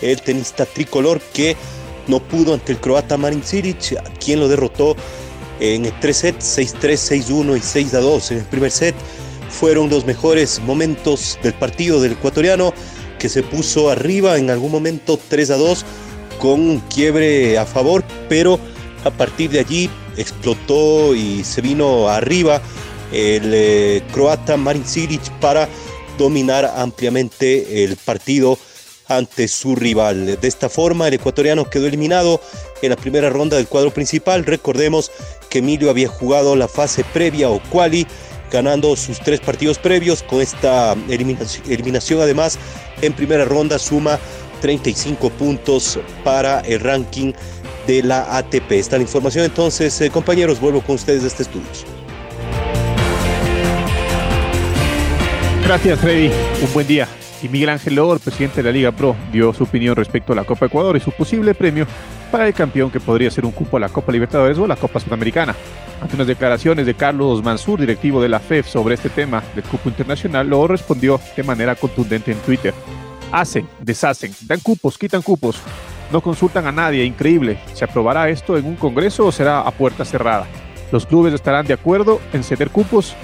El 0.00 0.22
tenista 0.22 0.64
tricolor 0.64 1.20
que 1.32 1.56
no 2.08 2.20
pudo 2.20 2.54
ante 2.54 2.72
el 2.72 2.78
croata 2.78 3.16
Marin 3.16 3.42
Cilic, 3.42 3.96
quien 4.18 4.40
lo 4.40 4.48
derrotó 4.48 4.96
en 5.60 5.92
tres 6.00 6.18
sets, 6.18 6.58
6-3, 6.58 7.24
6-1 7.26 7.56
y 7.56 7.84
6-2. 7.84 8.30
En 8.32 8.38
el 8.38 8.44
primer 8.44 8.70
set 8.70 8.94
fueron 9.50 9.90
los 9.90 10.04
mejores 10.04 10.60
momentos 10.60 11.38
del 11.42 11.54
partido 11.54 12.00
del 12.00 12.12
ecuatoriano, 12.12 12.72
que 13.18 13.28
se 13.28 13.42
puso 13.42 13.90
arriba 13.90 14.38
en 14.38 14.50
algún 14.50 14.70
momento 14.70 15.18
3-2 15.30 15.82
con 16.38 16.60
un 16.60 16.80
quiebre 16.80 17.58
a 17.58 17.66
favor, 17.66 18.04
pero 18.28 18.60
a 19.04 19.10
partir 19.10 19.50
de 19.50 19.60
allí 19.60 19.90
explotó 20.16 21.14
y 21.14 21.42
se 21.44 21.60
vino 21.60 22.08
arriba 22.08 22.60
el 23.12 23.50
eh, 23.54 24.02
croata 24.12 24.56
Marin 24.56 24.84
Cilic 24.84 25.30
para 25.40 25.68
dominar 26.18 26.72
ampliamente 26.76 27.84
el 27.84 27.96
partido 27.96 28.58
ante 29.08 29.48
su 29.48 29.74
rival. 29.74 30.38
De 30.40 30.48
esta 30.48 30.68
forma, 30.68 31.08
el 31.08 31.14
ecuatoriano 31.14 31.68
quedó 31.68 31.86
eliminado 31.86 32.40
en 32.82 32.90
la 32.90 32.96
primera 32.96 33.30
ronda 33.30 33.56
del 33.56 33.66
cuadro 33.66 33.90
principal. 33.90 34.44
Recordemos 34.44 35.10
que 35.48 35.58
Emilio 35.58 35.90
había 35.90 36.08
jugado 36.08 36.54
la 36.54 36.68
fase 36.68 37.04
previa 37.12 37.48
o 37.48 37.60
quali, 37.70 38.06
ganando 38.52 38.94
sus 38.96 39.18
tres 39.18 39.40
partidos 39.40 39.78
previos. 39.78 40.22
Con 40.22 40.40
esta 40.40 40.94
eliminación, 41.08 42.20
además, 42.20 42.58
en 43.02 43.12
primera 43.14 43.44
ronda 43.44 43.78
suma 43.78 44.18
35 44.60 45.30
puntos 45.30 45.98
para 46.22 46.60
el 46.60 46.80
ranking 46.80 47.32
de 47.86 48.02
la 48.02 48.36
ATP. 48.36 48.72
Esta 48.72 48.96
la 48.96 49.02
información 49.02 49.44
entonces, 49.44 49.98
eh, 50.00 50.10
compañeros, 50.10 50.60
vuelvo 50.60 50.82
con 50.82 50.96
ustedes 50.96 51.22
de 51.22 51.28
este 51.28 51.44
estudio. 51.44 51.66
Gracias, 55.64 56.00
Freddy. 56.00 56.30
Un 56.62 56.72
buen 56.72 56.86
día. 56.86 57.08
Y 57.40 57.48
Miguel 57.48 57.68
Ángel 57.68 57.94
Lor, 57.94 58.18
presidente 58.18 58.56
de 58.56 58.62
la 58.64 58.72
Liga 58.72 58.90
Pro, 58.90 59.14
dio 59.30 59.52
su 59.52 59.62
opinión 59.64 59.94
respecto 59.94 60.32
a 60.32 60.36
la 60.36 60.44
Copa 60.44 60.66
Ecuador 60.66 60.96
y 60.96 61.00
su 61.00 61.12
posible 61.12 61.54
premio 61.54 61.86
para 62.32 62.48
el 62.48 62.54
campeón 62.54 62.90
que 62.90 62.98
podría 62.98 63.30
ser 63.30 63.44
un 63.44 63.52
cupo 63.52 63.76
a 63.76 63.80
la 63.80 63.88
Copa 63.88 64.10
Libertadores 64.10 64.58
o 64.58 64.66
la 64.66 64.74
Copa 64.74 64.98
Sudamericana. 64.98 65.54
Ante 66.00 66.16
unas 66.16 66.26
declaraciones 66.26 66.84
de 66.84 66.94
Carlos 66.94 67.42
Mansur, 67.42 67.80
directivo 67.80 68.20
de 68.20 68.28
la 68.28 68.40
FEF, 68.40 68.66
e 68.66 68.70
sobre 68.70 68.94
este 68.96 69.08
tema 69.08 69.42
del 69.54 69.64
cupo 69.64 69.88
internacional, 69.88 70.48
Lor 70.48 70.70
respondió 70.70 71.20
de 71.36 71.42
manera 71.44 71.76
contundente 71.76 72.32
en 72.32 72.38
Twitter. 72.38 72.74
Hacen, 73.30 73.68
deshacen, 73.80 74.34
dan 74.42 74.60
cupos, 74.60 74.98
quitan 74.98 75.22
cupos, 75.22 75.60
no 76.10 76.20
consultan 76.20 76.66
a 76.66 76.72
nadie, 76.72 77.04
increíble. 77.04 77.58
¿Se 77.74 77.84
aprobará 77.84 78.28
esto 78.30 78.56
en 78.56 78.64
un 78.64 78.76
congreso 78.76 79.26
o 79.26 79.32
será 79.32 79.60
a 79.60 79.70
puerta 79.70 80.04
cerrada? 80.04 80.46
Los 80.90 81.06
clubes 81.06 81.34
estarán 81.34 81.66
de 81.66 81.74
acuerdo 81.74 82.20
en 82.32 82.42
ceder 82.42 82.70
cupos 82.70 83.14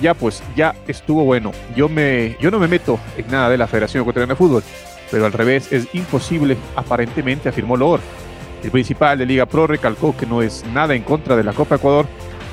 ya 0.00 0.14
pues, 0.14 0.42
ya 0.56 0.74
estuvo 0.86 1.24
bueno. 1.24 1.52
Yo, 1.76 1.88
me, 1.88 2.36
yo 2.40 2.50
no 2.50 2.58
me 2.58 2.68
meto 2.68 2.98
en 3.16 3.28
nada 3.28 3.48
de 3.48 3.58
la 3.58 3.66
Federación 3.66 4.02
Ecuatoriana 4.02 4.32
de 4.32 4.38
Fútbol, 4.38 4.62
pero 5.10 5.26
al 5.26 5.32
revés 5.32 5.72
es 5.72 5.88
imposible, 5.94 6.56
aparentemente, 6.76 7.48
afirmó 7.48 7.76
Lor. 7.76 8.00
El 8.62 8.70
principal 8.70 9.18
de 9.18 9.26
Liga 9.26 9.46
Pro 9.46 9.66
recalcó 9.66 10.16
que 10.16 10.26
no 10.26 10.42
es 10.42 10.64
nada 10.72 10.94
en 10.94 11.02
contra 11.02 11.36
de 11.36 11.44
la 11.44 11.52
Copa 11.52 11.76
Ecuador, 11.76 12.06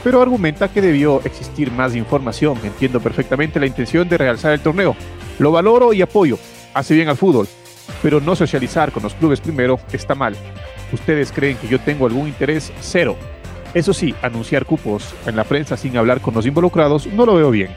pero 0.04 0.22
argumenta 0.22 0.68
que 0.68 0.82
debió 0.82 1.20
existir 1.26 1.72
más 1.72 1.96
información. 1.96 2.60
Entiendo 2.64 3.00
perfectamente 3.00 3.60
la 3.60 3.66
intención 3.66 4.08
de 4.08 4.20
realzar 4.20 4.54
el 4.54 4.60
torneo. 4.60 4.96
Lo 5.40 5.52
valoro 5.52 5.94
y 5.94 6.04
apoyo. 6.04 6.38
Hace 6.76 6.94
bien 6.94 7.10
al 7.10 7.18
fútbol. 7.18 7.48
Pero 8.04 8.22
no 8.22 8.36
socializar 8.36 8.92
con 8.92 9.02
los 9.02 9.16
clubes 9.16 9.42
primero 9.42 9.80
está 9.92 10.14
mal. 10.14 10.36
¿Ustedes 10.92 11.32
creen 11.32 11.58
que 11.58 11.68
yo 11.68 11.80
tengo 11.80 12.06
algún 12.06 12.28
interés? 12.28 12.72
Cero. 12.82 13.18
Eso 13.76 13.94
sí, 13.94 14.16
anunciar 14.22 14.66
cupos 14.66 15.14
en 15.28 15.36
la 15.36 15.44
prensa 15.44 15.76
sin 15.76 15.98
hablar 15.98 16.22
con 16.22 16.34
los 16.34 16.46
involucrados 16.46 17.08
no 17.08 17.26
lo 17.26 17.36
veo 17.36 17.52
bien. 17.52 17.70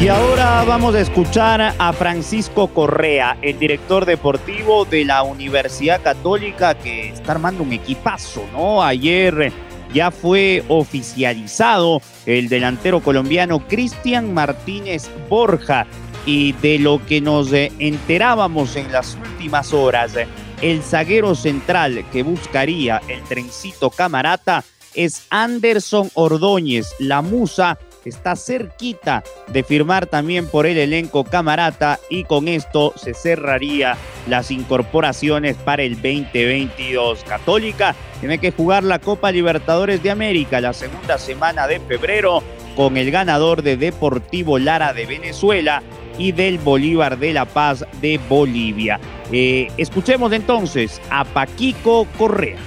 Y 0.00 0.08
ahora 0.08 0.64
vamos 0.64 0.94
a 0.94 1.00
escuchar 1.02 1.74
a 1.78 1.92
Francisco 1.92 2.68
Correa, 2.68 3.36
el 3.42 3.58
director 3.58 4.06
deportivo 4.06 4.86
de 4.86 5.04
la 5.04 5.22
Universidad 5.22 6.00
Católica, 6.00 6.74
que 6.74 7.10
está 7.10 7.32
armando 7.32 7.62
un 7.62 7.74
equipazo, 7.74 8.42
¿no? 8.54 8.82
Ayer 8.82 9.52
ya 9.92 10.10
fue 10.10 10.64
oficializado 10.68 12.00
el 12.24 12.48
delantero 12.48 13.00
colombiano 13.00 13.68
Cristian 13.68 14.32
Martínez 14.32 15.10
Borja, 15.28 15.86
y 16.26 16.52
de 16.52 16.78
lo 16.78 17.04
que 17.06 17.20
nos 17.20 17.52
eh, 17.52 17.72
enterábamos 17.78 18.76
en 18.76 18.90
las 18.92 19.16
últimas 19.16 19.72
horas, 19.72 20.12
el 20.60 20.82
zaguero 20.82 21.34
central 21.34 22.04
que 22.12 22.22
buscaría 22.22 23.00
el 23.08 23.22
trencito 23.22 23.90
camarata 23.90 24.64
es 24.94 25.26
Anderson 25.30 26.10
Ordóñez, 26.14 26.88
la 26.98 27.22
musa 27.22 27.78
está 28.04 28.36
cerquita 28.36 29.22
de 29.48 29.62
firmar 29.62 30.06
también 30.06 30.46
por 30.46 30.66
el 30.66 30.78
elenco 30.78 31.24
camarata 31.24 31.98
y 32.08 32.24
con 32.24 32.48
esto 32.48 32.92
se 32.96 33.14
cerraría 33.14 33.96
las 34.28 34.50
incorporaciones 34.50 35.56
para 35.56 35.82
el 35.82 35.94
2022. 35.96 37.24
Católica 37.24 37.94
tiene 38.20 38.38
que 38.38 38.52
jugar 38.52 38.84
la 38.84 38.98
Copa 38.98 39.32
Libertadores 39.32 40.02
de 40.02 40.10
América 40.10 40.60
la 40.60 40.72
segunda 40.72 41.18
semana 41.18 41.66
de 41.66 41.80
febrero 41.80 42.42
con 42.76 42.96
el 42.96 43.10
ganador 43.10 43.62
de 43.62 43.76
Deportivo 43.76 44.58
Lara 44.58 44.92
de 44.92 45.06
Venezuela 45.06 45.82
y 46.20 46.32
del 46.32 46.58
Bolívar 46.58 47.18
de 47.18 47.32
La 47.32 47.46
Paz 47.46 47.84
de 48.02 48.20
Bolivia. 48.28 49.00
Eh, 49.32 49.68
escuchemos 49.78 50.32
entonces 50.32 51.00
a 51.10 51.24
Paquico 51.24 52.06
Correa. 52.18 52.58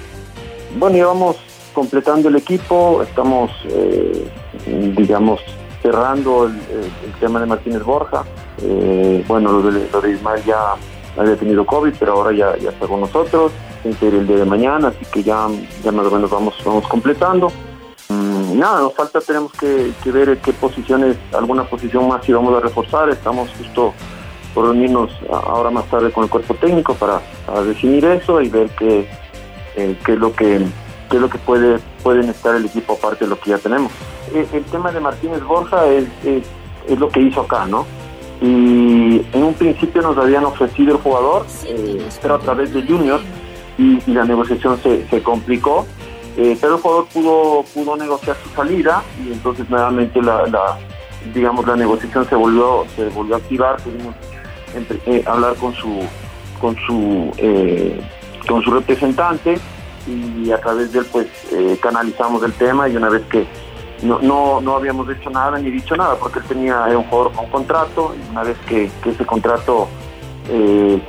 Bueno, 0.79 0.97
ya 0.97 1.05
vamos 1.05 1.37
completando 1.71 2.29
el 2.29 2.35
equipo, 2.35 3.03
estamos, 3.03 3.51
eh, 3.69 4.27
digamos, 4.97 5.39
cerrando 5.83 6.47
el, 6.47 6.59
tema 7.19 7.39
de 7.39 7.45
Martínez 7.45 7.83
Borja. 7.83 8.23
Eh, 8.63 9.23
bueno, 9.27 9.51
lo 9.51 9.71
de, 9.71 9.87
lo 9.91 10.01
de, 10.01 10.11
Ismael 10.13 10.43
ya 10.45 10.73
había 11.15 11.35
tenido 11.35 11.63
COVID, 11.63 11.93
pero 11.99 12.13
ahora 12.13 12.35
ya, 12.35 12.67
está 12.67 12.87
con 12.87 13.01
nosotros, 13.01 13.51
el 13.83 14.27
día 14.27 14.37
de 14.37 14.45
mañana, 14.45 14.87
así 14.87 15.05
que 15.11 15.21
ya, 15.21 15.47
ya 15.83 15.91
más 15.91 16.07
o 16.07 16.11
menos 16.11 16.31
vamos, 16.31 16.55
vamos 16.65 16.87
completando. 16.87 17.51
Nada, 18.55 18.81
nos 18.81 18.93
falta, 18.93 19.19
tenemos 19.19 19.51
que, 19.53 19.93
ver 20.05 20.37
qué 20.39 20.53
posiciones, 20.53 21.17
alguna 21.33 21.63
posición 21.63 22.07
más 22.07 22.25
si 22.25 22.33
vamos 22.33 22.55
a 22.55 22.59
reforzar. 22.59 23.09
Estamos 23.09 23.49
justo 23.57 23.93
por 24.53 24.65
reunirnos 24.65 25.11
ahora 25.29 25.71
más 25.71 25.85
tarde 25.85 26.11
con 26.11 26.23
el 26.23 26.29
cuerpo 26.29 26.53
técnico 26.55 26.93
para, 26.93 27.21
definir 27.63 28.05
eso 28.05 28.41
y 28.41 28.49
ver 28.49 28.69
qué, 28.77 29.07
eh, 29.75 29.97
qué 30.05 30.13
es 30.13 30.19
lo 30.19 30.33
que 30.33 30.65
qué 31.09 31.17
es 31.17 31.21
lo 31.21 31.29
que 31.29 31.37
puede 31.37 31.79
pueden 32.01 32.29
estar 32.29 32.55
el 32.55 32.65
equipo 32.65 32.93
aparte 32.93 33.25
de 33.25 33.29
lo 33.29 33.39
que 33.39 33.51
ya 33.51 33.57
tenemos. 33.57 33.91
E, 34.33 34.47
el, 34.51 34.63
tema 34.65 34.91
de 34.91 34.99
Martínez 34.99 35.43
Borja 35.43 35.85
es, 35.87 36.05
es, 36.23 36.99
lo 36.99 37.09
que 37.09 37.21
hizo 37.21 37.41
acá, 37.41 37.65
¿no? 37.65 37.85
Y 38.41 39.25
en 39.31 39.43
un 39.43 39.53
principio 39.53 40.01
nos 40.01 40.17
habían 40.17 40.43
ofrecido 40.43 40.95
el 40.95 41.01
jugador, 41.01 41.45
eh, 41.65 42.07
pero 42.21 42.35
a 42.35 42.39
través 42.39 42.73
de 42.73 42.83
Junior, 42.83 43.21
y, 43.77 43.99
la 44.11 44.25
negociación 44.25 44.77
se, 44.81 45.07
se 45.07 45.23
complicó 45.23 45.85
eh, 46.35 46.57
pero 46.59 46.75
el 46.75 46.81
jugador 46.81 47.05
pudo, 47.07 47.63
pudo 47.73 47.95
negociar 47.95 48.35
su 48.43 48.49
salida 48.49 49.03
y 49.23 49.31
entonces 49.31 49.69
nuevamente 49.69 50.19
la, 50.21 50.79
digamos 51.33 51.67
la 51.67 51.75
negociación 51.75 52.27
se 52.27 52.35
volvió, 52.35 52.85
se 52.95 53.07
volvió 53.09 53.35
a 53.35 53.37
activar, 53.37 53.77
pudimos 53.83 54.15
eh, 55.05 55.23
hablar 55.27 55.55
con 55.55 55.73
su 55.75 55.99
con 56.59 56.75
su 56.87 57.31
eh, 57.37 58.01
con 58.47 58.63
su 58.63 58.71
representante 58.71 59.59
y 60.07 60.49
a 60.51 60.59
través 60.59 60.91
de 60.91 60.99
él 60.99 61.05
pues 61.11 61.27
canalizamos 61.81 62.43
el 62.43 62.51
tema 62.53 62.89
y 62.89 62.95
una 62.97 63.09
vez 63.09 63.21
que 63.29 63.45
no, 64.01 64.59
no, 64.59 64.75
habíamos 64.75 65.09
hecho 65.09 65.29
nada 65.29 65.57
ni 65.59 65.71
dicho 65.71 65.95
nada 65.95 66.15
porque 66.15 66.39
él 66.39 66.45
tenía 66.45 66.83
un 66.97 67.03
jugador 67.05 67.31
con 67.31 67.49
contrato 67.49 68.13
y 68.17 68.31
una 68.31 68.43
vez 68.43 68.57
que, 68.67 68.89
ese 69.05 69.25
contrato 69.25 69.87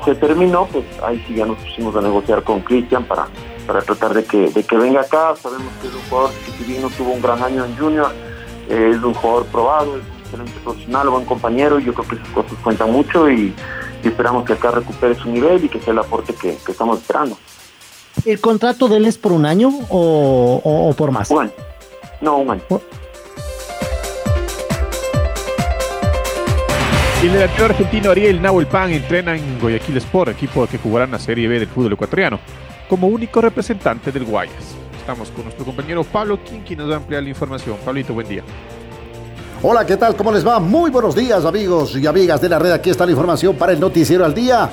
se 0.04 0.14
terminó 0.14 0.66
pues 0.66 0.84
ahí 1.02 1.24
sí 1.26 1.34
ya 1.34 1.46
nos 1.46 1.58
pusimos 1.58 1.96
a 1.96 2.02
negociar 2.02 2.44
con 2.44 2.60
Cristian 2.60 3.02
para 3.04 3.26
para 3.66 3.80
tratar 3.82 4.14
de 4.14 4.24
que, 4.24 4.50
de 4.50 4.62
que 4.62 4.76
venga 4.76 5.00
acá. 5.00 5.34
Sabemos 5.36 5.72
que 5.80 5.88
es 5.88 5.94
un 5.94 6.02
jugador 6.08 6.30
que 6.44 6.52
si 6.52 6.64
bien 6.64 6.82
no 6.82 6.90
tuvo 6.90 7.12
un 7.12 7.22
gran 7.22 7.42
año 7.42 7.64
en 7.64 7.76
Junior, 7.76 8.12
eh, 8.68 8.92
es 8.94 9.02
un 9.02 9.14
jugador 9.14 9.46
probado, 9.46 9.96
es 9.96 10.02
un 10.02 10.20
excelente 10.20 10.60
profesional, 10.62 11.08
buen 11.10 11.24
compañero, 11.24 11.78
y 11.78 11.84
yo 11.84 11.94
creo 11.94 12.08
que 12.08 12.14
esas 12.16 12.28
cosas 12.28 12.52
cuentan 12.62 12.90
mucho 12.92 13.30
y, 13.30 13.54
esperamos 14.02 14.44
que 14.44 14.52
acá 14.52 14.70
recupere 14.70 15.14
su 15.14 15.30
nivel 15.30 15.64
y 15.64 15.68
que 15.70 15.80
sea 15.80 15.94
el 15.94 15.98
aporte 15.98 16.34
que, 16.34 16.58
estamos 16.68 17.00
esperando. 17.00 17.38
¿El 18.26 18.38
contrato 18.38 18.86
de 18.86 18.98
él 18.98 19.06
es 19.06 19.16
por 19.16 19.32
un 19.32 19.46
año 19.46 19.70
o, 19.88 20.94
por 20.94 21.10
más? 21.10 21.30
Un 21.30 21.50
No, 22.20 22.36
un 22.36 22.50
año. 22.50 22.62
El 27.22 27.32
delantero 27.32 27.64
argentino 27.64 28.10
Ariel 28.10 28.42
Nahuel 28.42 28.66
Pan 28.66 28.90
entrena 28.90 29.34
en 29.34 29.58
Guayaquil 29.58 29.96
Sport, 29.96 30.32
equipo 30.32 30.66
que 30.66 30.76
jugará 30.76 31.06
en 31.06 31.12
la 31.12 31.18
Serie 31.18 31.48
B 31.48 31.58
del 31.58 31.68
fútbol 31.68 31.94
ecuatoriano 31.94 32.38
como 32.88 33.08
único 33.08 33.40
representante 33.40 34.12
del 34.12 34.24
Guayas. 34.24 34.74
Estamos 34.98 35.30
con 35.30 35.44
nuestro 35.44 35.64
compañero 35.64 36.02
Pablo 36.04 36.38
quien 36.66 36.78
nos 36.78 36.90
va 36.90 36.94
a 36.94 36.96
ampliar 36.96 37.22
la 37.22 37.28
información. 37.28 37.76
Pablito, 37.84 38.14
buen 38.14 38.28
día. 38.28 38.42
Hola, 39.62 39.86
¿qué 39.86 39.96
tal? 39.96 40.14
¿Cómo 40.16 40.32
les 40.32 40.46
va? 40.46 40.60
Muy 40.60 40.90
buenos 40.90 41.14
días, 41.14 41.44
amigos 41.44 41.96
y 41.96 42.06
amigas 42.06 42.40
de 42.40 42.48
la 42.48 42.58
red. 42.58 42.72
Aquí 42.72 42.90
está 42.90 43.06
la 43.06 43.12
información 43.12 43.56
para 43.56 43.72
el 43.72 43.80
Noticiero 43.80 44.24
al 44.24 44.34
Día. 44.34 44.68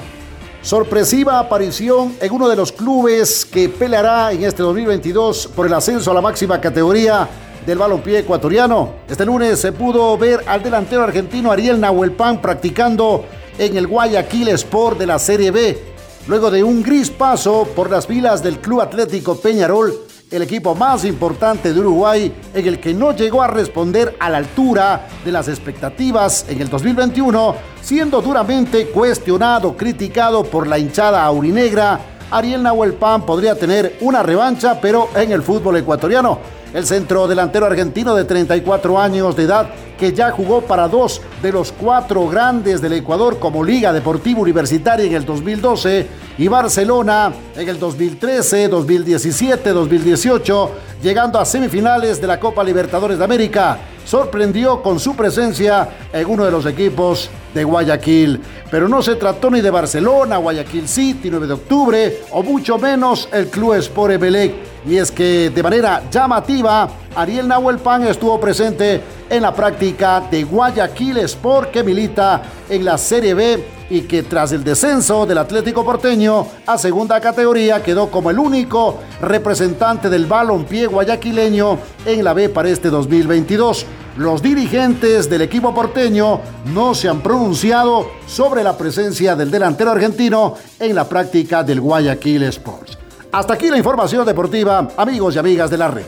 Sorpresiva 0.61 1.39
aparición 1.39 2.15
en 2.21 2.31
uno 2.31 2.47
de 2.47 2.55
los 2.55 2.71
clubes 2.71 3.45
que 3.45 3.69
peleará 3.69 4.31
en 4.31 4.43
este 4.43 4.61
2022 4.61 5.47
por 5.55 5.65
el 5.65 5.73
ascenso 5.73 6.11
a 6.11 6.13
la 6.13 6.21
máxima 6.21 6.61
categoría 6.61 7.27
del 7.65 7.77
balompié 7.77 8.19
ecuatoriano. 8.19 8.95
Este 9.07 9.25
lunes 9.25 9.59
se 9.59 9.71
pudo 9.71 10.17
ver 10.17 10.43
al 10.45 10.61
delantero 10.61 11.03
argentino 11.03 11.51
Ariel 11.51 11.79
Nahuelpan 11.79 12.41
practicando 12.41 13.25
en 13.57 13.77
el 13.77 13.87
Guayaquil 13.87 14.49
Sport 14.49 14.99
de 14.99 15.07
la 15.07 15.19
Serie 15.19 15.51
B. 15.51 15.90
Luego 16.31 16.49
de 16.49 16.63
un 16.63 16.81
gris 16.81 17.09
paso 17.09 17.67
por 17.75 17.91
las 17.91 18.07
filas 18.07 18.41
del 18.41 18.59
Club 18.59 18.79
Atlético 18.79 19.35
Peñarol, 19.35 19.93
el 20.31 20.41
equipo 20.41 20.73
más 20.73 21.03
importante 21.03 21.73
de 21.73 21.79
Uruguay, 21.81 22.33
en 22.53 22.67
el 22.69 22.79
que 22.79 22.93
no 22.93 23.13
llegó 23.13 23.41
a 23.41 23.47
responder 23.47 24.15
a 24.17 24.29
la 24.29 24.37
altura 24.37 25.09
de 25.25 25.29
las 25.33 25.49
expectativas 25.49 26.45
en 26.47 26.61
el 26.61 26.69
2021, 26.69 27.55
siendo 27.81 28.21
duramente 28.21 28.87
cuestionado, 28.91 29.75
criticado 29.75 30.45
por 30.45 30.67
la 30.67 30.79
hinchada 30.79 31.21
aurinegra, 31.21 31.99
Ariel 32.31 32.63
Nahuelpan 32.63 33.25
podría 33.25 33.55
tener 33.55 33.97
una 33.99 34.23
revancha, 34.23 34.79
pero 34.79 35.09
en 35.13 35.33
el 35.33 35.43
fútbol 35.43 35.75
ecuatoriano. 35.75 36.60
El 36.73 36.85
centro 36.85 37.27
delantero 37.27 37.65
argentino 37.65 38.15
de 38.15 38.23
34 38.23 38.97
años 38.97 39.35
de 39.35 39.43
edad, 39.43 39.69
que 39.99 40.13
ya 40.13 40.31
jugó 40.31 40.61
para 40.61 40.87
dos 40.87 41.21
de 41.41 41.51
los 41.51 41.73
cuatro 41.73 42.27
grandes 42.29 42.81
del 42.81 42.93
Ecuador 42.93 43.39
como 43.39 43.61
Liga 43.61 43.91
Deportiva 43.91 44.39
Universitaria 44.39 45.05
en 45.05 45.13
el 45.13 45.25
2012 45.25 46.07
y 46.37 46.47
Barcelona 46.47 47.33
en 47.55 47.67
el 47.67 47.77
2013, 47.77 48.69
2017, 48.69 49.69
2018, 49.69 50.71
llegando 51.03 51.39
a 51.39 51.45
semifinales 51.45 52.21
de 52.21 52.27
la 52.27 52.39
Copa 52.39 52.63
Libertadores 52.63 53.17
de 53.17 53.25
América. 53.25 53.77
Sorprendió 54.05 54.81
con 54.81 54.97
su 54.97 55.13
presencia 55.13 55.89
en 56.13 56.25
uno 56.25 56.45
de 56.45 56.51
los 56.51 56.65
equipos 56.65 57.29
de 57.53 57.65
Guayaquil. 57.65 58.41
Pero 58.71 58.87
no 58.87 59.01
se 59.01 59.15
trató 59.15 59.51
ni 59.51 59.59
de 59.59 59.69
Barcelona, 59.69 60.37
Guayaquil 60.37 60.87
City, 60.87 61.29
9 61.29 61.47
de 61.47 61.53
octubre, 61.53 62.21
o 62.31 62.41
mucho 62.41 62.77
menos 62.77 63.27
el 63.33 63.47
Club 63.47 63.73
Sport 63.73 64.13
Emelec 64.13 64.70
y 64.85 64.97
es 64.97 65.11
que 65.11 65.49
de 65.49 65.63
manera 65.63 66.03
llamativa, 66.09 66.89
Ariel 67.15 67.47
Nahuel 67.47 67.77
Pan 67.77 68.07
estuvo 68.07 68.39
presente 68.39 69.01
en 69.29 69.41
la 69.41 69.53
práctica 69.53 70.21
de 70.31 70.43
Guayaquil 70.43 71.17
Sport 71.17 71.71
que 71.71 71.83
milita 71.83 72.41
en 72.69 72.85
la 72.85 72.97
Serie 72.97 73.33
B 73.33 73.63
y 73.89 74.01
que 74.01 74.23
tras 74.23 74.53
el 74.53 74.63
descenso 74.63 75.25
del 75.25 75.37
Atlético 75.37 75.83
Porteño 75.83 76.47
a 76.65 76.77
segunda 76.77 77.19
categoría 77.19 77.83
quedó 77.83 78.09
como 78.09 78.31
el 78.31 78.39
único 78.39 78.99
representante 79.21 80.09
del 80.09 80.25
balompié 80.25 80.87
guayaquileño 80.87 81.77
en 82.05 82.23
la 82.23 82.33
B 82.33 82.49
para 82.49 82.69
este 82.69 82.89
2022. 82.89 83.85
Los 84.17 84.41
dirigentes 84.41 85.29
del 85.29 85.41
equipo 85.41 85.73
porteño 85.73 86.41
no 86.73 86.93
se 86.95 87.07
han 87.07 87.21
pronunciado 87.21 88.07
sobre 88.27 88.63
la 88.63 88.77
presencia 88.77 89.35
del 89.35 89.51
delantero 89.51 89.91
argentino 89.91 90.55
en 90.79 90.95
la 90.95 91.07
práctica 91.07 91.63
del 91.63 91.79
Guayaquil 91.79 92.43
Sports. 92.43 93.00
Hasta 93.31 93.53
aquí 93.53 93.69
la 93.69 93.77
información 93.77 94.25
deportiva, 94.25 94.89
amigos 94.97 95.35
y 95.35 95.39
amigas 95.39 95.69
de 95.69 95.77
la 95.77 95.87
red. 95.87 96.03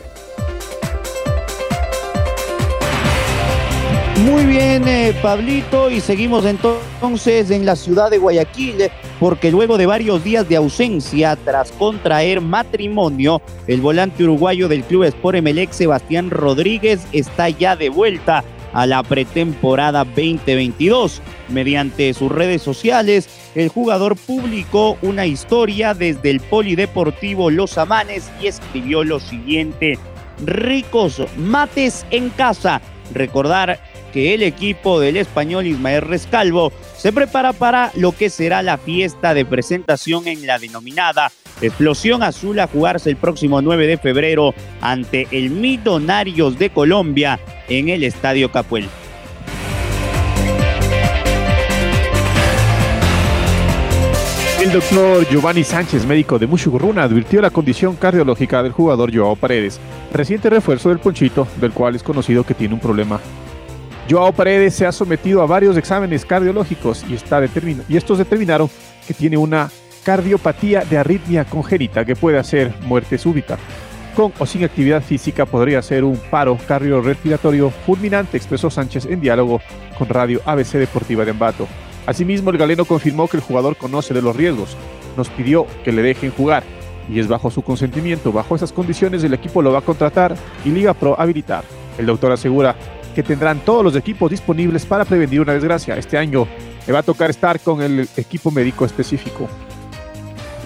Muy 4.26 4.44
bien, 4.44 4.86
eh, 4.86 5.14
Pablito, 5.22 5.90
y 5.90 6.00
seguimos 6.00 6.44
entonces 6.44 7.50
en 7.50 7.64
la 7.64 7.76
ciudad 7.76 8.10
de 8.10 8.18
Guayaquil, 8.18 8.90
porque 9.18 9.50
luego 9.50 9.78
de 9.78 9.86
varios 9.86 10.22
días 10.22 10.48
de 10.48 10.56
ausencia 10.56 11.36
tras 11.44 11.72
contraer 11.72 12.42
matrimonio, 12.42 13.40
el 13.66 13.80
volante 13.80 14.24
uruguayo 14.24 14.68
del 14.68 14.84
Club 14.84 15.04
Sport 15.04 15.38
Emelec, 15.38 15.72
Sebastián 15.72 16.30
Rodríguez, 16.30 17.06
está 17.12 17.48
ya 17.48 17.74
de 17.74 17.88
vuelta 17.88 18.44
a 18.74 18.86
la 18.86 19.02
pretemporada 19.02 20.04
2022. 20.04 21.22
Mediante 21.48 22.12
sus 22.12 22.30
redes 22.30 22.60
sociales, 22.60 23.28
el 23.54 23.68
jugador 23.68 24.16
publicó 24.16 24.98
una 25.00 25.24
historia 25.24 25.94
desde 25.94 26.30
el 26.30 26.40
Polideportivo 26.40 27.50
Los 27.50 27.78
Amanes 27.78 28.30
y 28.42 28.48
escribió 28.48 29.04
lo 29.04 29.20
siguiente. 29.20 29.98
Ricos 30.44 31.22
mates 31.38 32.04
en 32.10 32.28
casa. 32.30 32.82
Recordar 33.14 33.80
que 34.12 34.34
el 34.34 34.42
equipo 34.42 35.00
del 35.00 35.16
español 35.16 35.66
Ismael 35.66 36.02
Rescalvo 36.02 36.72
se 36.96 37.12
prepara 37.12 37.52
para 37.52 37.90
lo 37.94 38.12
que 38.12 38.30
será 38.30 38.62
la 38.62 38.78
fiesta 38.78 39.34
de 39.34 39.44
presentación 39.44 40.26
en 40.28 40.46
la 40.46 40.58
denominada 40.58 41.30
Explosión 41.66 42.22
Azul 42.22 42.58
a 42.60 42.66
jugarse 42.66 43.10
el 43.10 43.16
próximo 43.16 43.62
9 43.62 43.86
de 43.86 43.98
febrero 43.98 44.54
ante 44.80 45.26
el 45.30 45.50
Millonarios 45.50 46.58
de 46.58 46.70
Colombia 46.70 47.40
en 47.68 47.88
el 47.88 48.04
Estadio 48.04 48.50
Capuel. 48.50 48.88
El 54.64 54.72
doctor 54.72 55.28
Giovanni 55.28 55.62
Sánchez, 55.62 56.06
médico 56.06 56.38
de 56.38 56.46
Mushugurruna, 56.46 57.02
advirtió 57.02 57.42
la 57.42 57.50
condición 57.50 57.96
cardiológica 57.96 58.62
del 58.62 58.72
jugador 58.72 59.14
Joao 59.14 59.36
Paredes, 59.36 59.78
reciente 60.10 60.48
refuerzo 60.48 60.88
del 60.88 61.00
Ponchito, 61.00 61.46
del 61.60 61.72
cual 61.72 61.94
es 61.94 62.02
conocido 62.02 62.44
que 62.44 62.54
tiene 62.54 62.72
un 62.72 62.80
problema. 62.80 63.20
Joao 64.08 64.32
Paredes 64.32 64.74
se 64.74 64.86
ha 64.86 64.92
sometido 64.92 65.42
a 65.42 65.46
varios 65.46 65.76
exámenes 65.76 66.24
cardiológicos 66.24 67.04
y, 67.08 67.14
está 67.14 67.42
y 67.88 67.96
estos 67.96 68.16
determinaron 68.16 68.70
que 69.06 69.12
tiene 69.12 69.36
una 69.36 69.70
cardiopatía 70.04 70.84
de 70.84 70.98
arritmia 70.98 71.44
congénita 71.44 72.04
que 72.04 72.14
puede 72.14 72.38
hacer 72.38 72.72
muerte 72.82 73.18
súbita. 73.18 73.58
Con 74.14 74.32
o 74.38 74.46
sin 74.46 74.62
actividad 74.62 75.02
física 75.02 75.44
podría 75.44 75.82
ser 75.82 76.04
un 76.04 76.16
paro 76.16 76.56
cardiorrespiratorio 76.68 77.70
fulminante, 77.70 78.36
expresó 78.36 78.70
Sánchez 78.70 79.06
en 79.06 79.20
diálogo 79.20 79.60
con 79.98 80.08
Radio 80.08 80.40
ABC 80.44 80.74
Deportiva 80.74 81.24
de 81.24 81.32
Ambato. 81.32 81.66
Asimismo, 82.06 82.50
el 82.50 82.58
galeno 82.58 82.84
confirmó 82.84 83.26
que 83.26 83.38
el 83.38 83.42
jugador 83.42 83.76
conoce 83.76 84.14
de 84.14 84.22
los 84.22 84.36
riesgos, 84.36 84.76
nos 85.16 85.28
pidió 85.30 85.66
que 85.84 85.90
le 85.90 86.02
dejen 86.02 86.30
jugar 86.30 86.62
y 87.08 87.18
es 87.18 87.26
bajo 87.26 87.50
su 87.50 87.62
consentimiento. 87.62 88.30
Bajo 88.30 88.54
esas 88.54 88.72
condiciones 88.72 89.24
el 89.24 89.34
equipo 89.34 89.62
lo 89.62 89.72
va 89.72 89.78
a 89.78 89.82
contratar 89.82 90.36
y 90.64 90.68
Liga 90.68 90.94
Pro 90.94 91.18
habilitar. 91.18 91.64
El 91.98 92.06
doctor 92.06 92.30
asegura 92.32 92.76
que 93.14 93.22
tendrán 93.22 93.60
todos 93.60 93.84
los 93.84 93.96
equipos 93.96 94.30
disponibles 94.30 94.86
para 94.86 95.04
prevenir 95.04 95.40
una 95.40 95.54
desgracia. 95.54 95.96
Este 95.96 96.18
año 96.18 96.46
le 96.86 96.92
va 96.92 97.00
a 97.00 97.02
tocar 97.02 97.30
estar 97.30 97.58
con 97.60 97.80
el 97.82 98.08
equipo 98.16 98.50
médico 98.50 98.84
específico. 98.84 99.48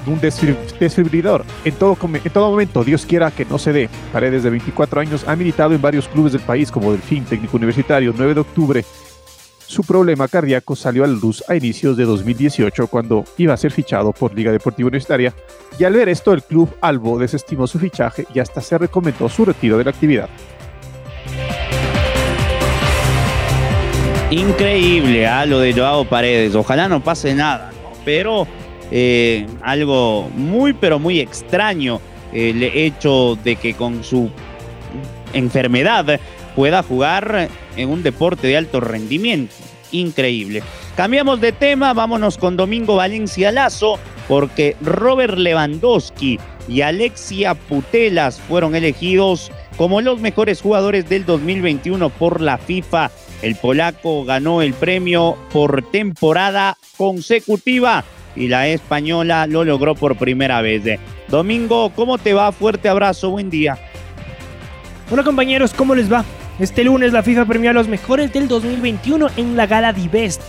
Un 0.08 0.20
desfibrilador. 0.20 1.44
En 1.64 1.74
todo, 1.74 1.96
en 2.02 2.32
todo 2.32 2.50
momento, 2.50 2.82
Dios 2.82 3.04
quiera 3.06 3.30
que 3.30 3.44
no 3.44 3.58
se 3.58 3.72
dé. 3.72 3.90
Paredes 4.12 4.42
de 4.42 4.50
24 4.50 5.00
años 5.00 5.24
ha 5.26 5.36
militado 5.36 5.74
en 5.74 5.82
varios 5.82 6.08
clubes 6.08 6.32
del 6.32 6.42
país 6.42 6.70
como 6.70 6.92
Delfín, 6.92 7.24
Técnico 7.24 7.56
Universitario, 7.56 8.14
9 8.16 8.34
de 8.34 8.40
octubre, 8.40 8.84
su 9.68 9.84
problema 9.84 10.28
cardíaco 10.28 10.74
salió 10.74 11.04
a 11.04 11.06
la 11.06 11.12
luz 11.12 11.44
a 11.46 11.54
inicios 11.54 11.94
de 11.98 12.06
2018 12.06 12.86
cuando 12.86 13.24
iba 13.36 13.52
a 13.52 13.56
ser 13.58 13.70
fichado 13.70 14.12
por 14.12 14.34
Liga 14.34 14.50
Deportiva 14.50 14.86
Universitaria 14.86 15.34
y 15.78 15.84
al 15.84 15.92
ver 15.92 16.08
esto 16.08 16.32
el 16.32 16.42
club 16.42 16.74
Albo 16.80 17.18
desestimó 17.18 17.66
su 17.66 17.78
fichaje 17.78 18.26
y 18.32 18.38
hasta 18.38 18.62
se 18.62 18.78
recomendó 18.78 19.28
su 19.28 19.44
retiro 19.44 19.76
de 19.76 19.84
la 19.84 19.90
actividad. 19.90 20.30
Increíble 24.30 25.26
¿ah? 25.26 25.44
lo 25.44 25.58
de 25.58 25.74
Joao 25.74 26.06
Paredes, 26.06 26.54
ojalá 26.54 26.88
no 26.88 27.04
pase 27.04 27.34
nada, 27.34 27.70
pero 28.06 28.48
eh, 28.90 29.46
algo 29.62 30.30
muy 30.34 30.72
pero 30.72 30.98
muy 30.98 31.20
extraño 31.20 32.00
el 32.32 32.62
hecho 32.62 33.38
de 33.42 33.56
que 33.56 33.74
con 33.74 34.04
su 34.04 34.30
enfermedad 35.32 36.20
pueda 36.54 36.82
jugar 36.82 37.48
en 37.76 37.88
un 37.88 38.02
deporte 38.02 38.46
de 38.48 38.56
alto 38.56 38.80
rendimiento. 38.80 39.54
Increíble. 39.92 40.62
Cambiamos 40.96 41.40
de 41.40 41.52
tema, 41.52 41.94
vámonos 41.94 42.36
con 42.36 42.56
Domingo 42.56 42.96
Valencia 42.96 43.52
Lazo, 43.52 43.98
porque 44.26 44.76
Robert 44.82 45.38
Lewandowski 45.38 46.38
y 46.68 46.80
Alexia 46.82 47.54
Putelas 47.54 48.40
fueron 48.40 48.74
elegidos 48.74 49.50
como 49.76 50.00
los 50.00 50.20
mejores 50.20 50.60
jugadores 50.60 51.08
del 51.08 51.24
2021 51.24 52.10
por 52.10 52.40
la 52.40 52.58
FIFA. 52.58 53.10
El 53.40 53.54
polaco 53.54 54.24
ganó 54.24 54.60
el 54.60 54.74
premio 54.74 55.36
por 55.52 55.82
temporada 55.90 56.76
consecutiva 56.96 58.04
y 58.38 58.48
la 58.48 58.68
española 58.68 59.46
lo 59.46 59.64
logró 59.64 59.94
por 59.94 60.16
primera 60.16 60.62
vez. 60.62 60.82
Domingo, 61.28 61.90
¿cómo 61.94 62.18
te 62.18 62.32
va? 62.34 62.52
Fuerte 62.52 62.88
abrazo, 62.88 63.30
buen 63.30 63.50
día. 63.50 63.78
Hola 65.10 65.24
compañeros, 65.24 65.74
¿cómo 65.74 65.94
les 65.94 66.10
va? 66.10 66.24
Este 66.58 66.84
lunes 66.84 67.12
la 67.12 67.22
FIFA 67.22 67.46
premió 67.46 67.70
a 67.70 67.72
los 67.72 67.88
mejores 67.88 68.32
del 68.32 68.46
2021 68.46 69.28
en 69.36 69.56
la 69.56 69.66
gala 69.66 69.92
Divest. 69.92 70.40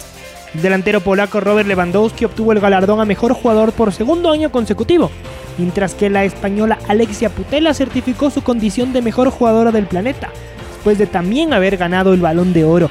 El 0.54 0.62
delantero 0.62 1.02
polaco 1.02 1.40
Robert 1.40 1.68
Lewandowski 1.68 2.26
obtuvo 2.26 2.52
el 2.52 2.60
galardón 2.60 3.00
a 3.00 3.06
mejor 3.06 3.34
jugador 3.34 3.72
por 3.72 3.94
segundo 3.94 4.32
año 4.32 4.52
consecutivo, 4.52 5.12
mientras 5.58 5.94
que 5.94 6.10
la 6.10 6.24
española 6.24 6.80
Alexia 6.88 7.30
Putela 7.30 7.74
certificó 7.74 8.30
su 8.30 8.44
condición 8.44 8.94
de 8.94 9.02
mejor 9.02 9.30
jugadora 9.30 9.72
del 9.72 9.86
planeta, 9.86 10.30
después 10.74 10.98
de 10.98 11.08
también 11.08 11.54
haber 11.54 11.78
ganado 11.78 12.14
el 12.14 12.22
balón 12.22 12.54
de 12.54 12.64
oro. 12.64 12.90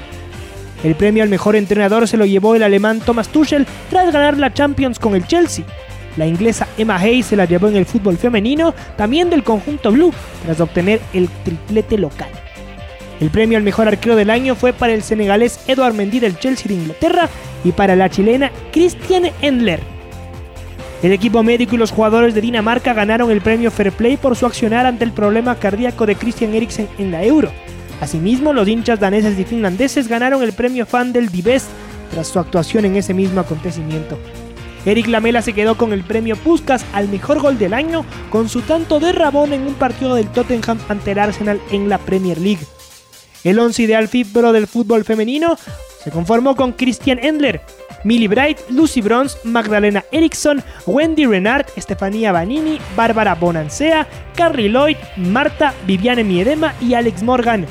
El 0.85 0.95
premio 0.95 1.23
al 1.23 1.29
mejor 1.29 1.57
entrenador 1.57 2.07
se 2.07 2.17
lo 2.17 2.25
llevó 2.25 2.55
el 2.55 2.63
alemán 2.63 3.01
Thomas 3.05 3.29
Tuchel 3.29 3.67
tras 3.91 4.13
ganar 4.13 4.39
la 4.39 4.53
Champions 4.53 4.99
con 4.99 5.15
el 5.15 5.27
Chelsea. 5.27 5.65
La 6.17 6.27
inglesa 6.27 6.69
Emma 6.77 6.97
Hayes 6.97 7.27
se 7.27 7.37
la 7.37 7.45
llevó 7.45 7.69
en 7.69 7.77
el 7.77 7.87
fútbol 7.87 8.17
femenino, 8.17 8.75
también 8.97 9.31
del 9.31 9.45
conjunto 9.45 9.93
blue, 9.93 10.13
tras 10.45 10.61
obtener 10.61 11.01
el 11.13 11.29
triplete 11.45 11.99
local. 11.99 12.31
El 13.21 13.31
premio 13.31 13.59
al 13.59 13.65
mejor 13.65 13.89
arquero 13.89 14.15
del 14.15 14.31
año 14.31 14.55
fue 14.55 14.73
para 14.73 14.93
el 14.93 15.03
senegalés 15.03 15.61
Edouard 15.67 15.95
Mendy 15.95 16.21
del 16.21 16.39
Chelsea 16.39 16.69
de 16.69 16.75
Inglaterra 16.75 17.29
y 17.65 17.73
para 17.73 17.97
la 17.97 18.09
chilena 18.09 18.53
Christian 18.73 19.31
Endler. 19.43 19.81
El 21.03 21.13
equipo 21.13 21.43
médico 21.43 21.75
y 21.75 21.79
los 21.79 21.93
jugadores 21.93 22.35
de 22.35 22.41
Dinamarca 22.41 22.93
ganaron 22.93 23.31
el 23.31 23.41
premio 23.41 23.71
Fair 23.71 23.93
Play 23.93 24.17
por 24.17 24.37
su 24.37 24.47
accionar 24.47 24.87
ante 24.87 25.05
el 25.05 25.13
problema 25.13 25.57
cardíaco 25.57 26.07
de 26.07 26.17
Christian 26.17 26.55
Eriksen 26.55 26.89
en 26.99 27.13
la 27.13 27.25
Euro. 27.25 27.51
Asimismo, 28.01 28.53
los 28.53 28.69
hinchas 28.69 29.01
daneses 29.01 29.39
y 29.39 29.45
finlandeses 29.45 30.09
ganaron 30.09 30.43
el 30.43 30.53
premio 30.53 30.87
fan 30.87 31.13
del 31.13 31.31
Divest 31.31 31.69
tras 32.13 32.29
su 32.29 32.39
actuación 32.39 32.85
en 32.85 32.97
ese 32.97 33.15
mismo 33.15 33.41
acontecimiento. 33.41 34.19
Eric 34.87 35.09
Lamela 35.09 35.43
se 35.43 35.53
quedó 35.53 35.77
con 35.77 35.93
el 35.93 36.05
premio 36.05 36.37
Puskas 36.37 36.85
al 36.93 37.09
mejor 37.09 37.41
gol 37.41 37.59
del 37.59 37.75
año 37.75 38.05
con 38.31 38.49
su 38.49 38.63
tanto 38.63 39.01
de 39.01 39.13
Rabón 39.13 39.53
en 39.53 39.67
un 39.67 39.75
partido 39.75 40.15
del 40.15 40.29
Tottenham 40.29 40.79
ante 40.89 41.13
Arsenal 41.13 41.61
en 41.71 41.89
la 41.89 41.99
Premier 41.99 42.39
League. 42.39 42.65
El 43.45 43.59
once 43.59 43.83
ideal 43.83 44.09
FIBRO 44.09 44.53
del 44.53 44.67
fútbol 44.67 45.05
femenino 45.05 45.59
se 46.03 46.11
conformó 46.11 46.57
con 46.57 46.73
Christian 46.73 47.19
Endler, 47.19 47.61
Millie 48.05 48.29
Bright, 48.29 48.59
Lucy 48.71 49.01
Bronze, 49.01 49.37
Magdalena 49.45 50.05
Eriksson, 50.13 50.63
Wendy 50.87 51.27
Renard, 51.27 51.67
Estefanía 51.77 52.33
Banini, 52.33 52.79
Bárbara 52.97 53.35
Bonancea, 53.35 54.07
Carrie 54.35 54.69
Lloyd, 54.69 54.97
Marta, 55.17 55.75
Viviane 55.87 56.25
Miedema 56.25 56.75
y 56.81 56.95
Alex 56.95 57.23
Morgan. 57.23 57.67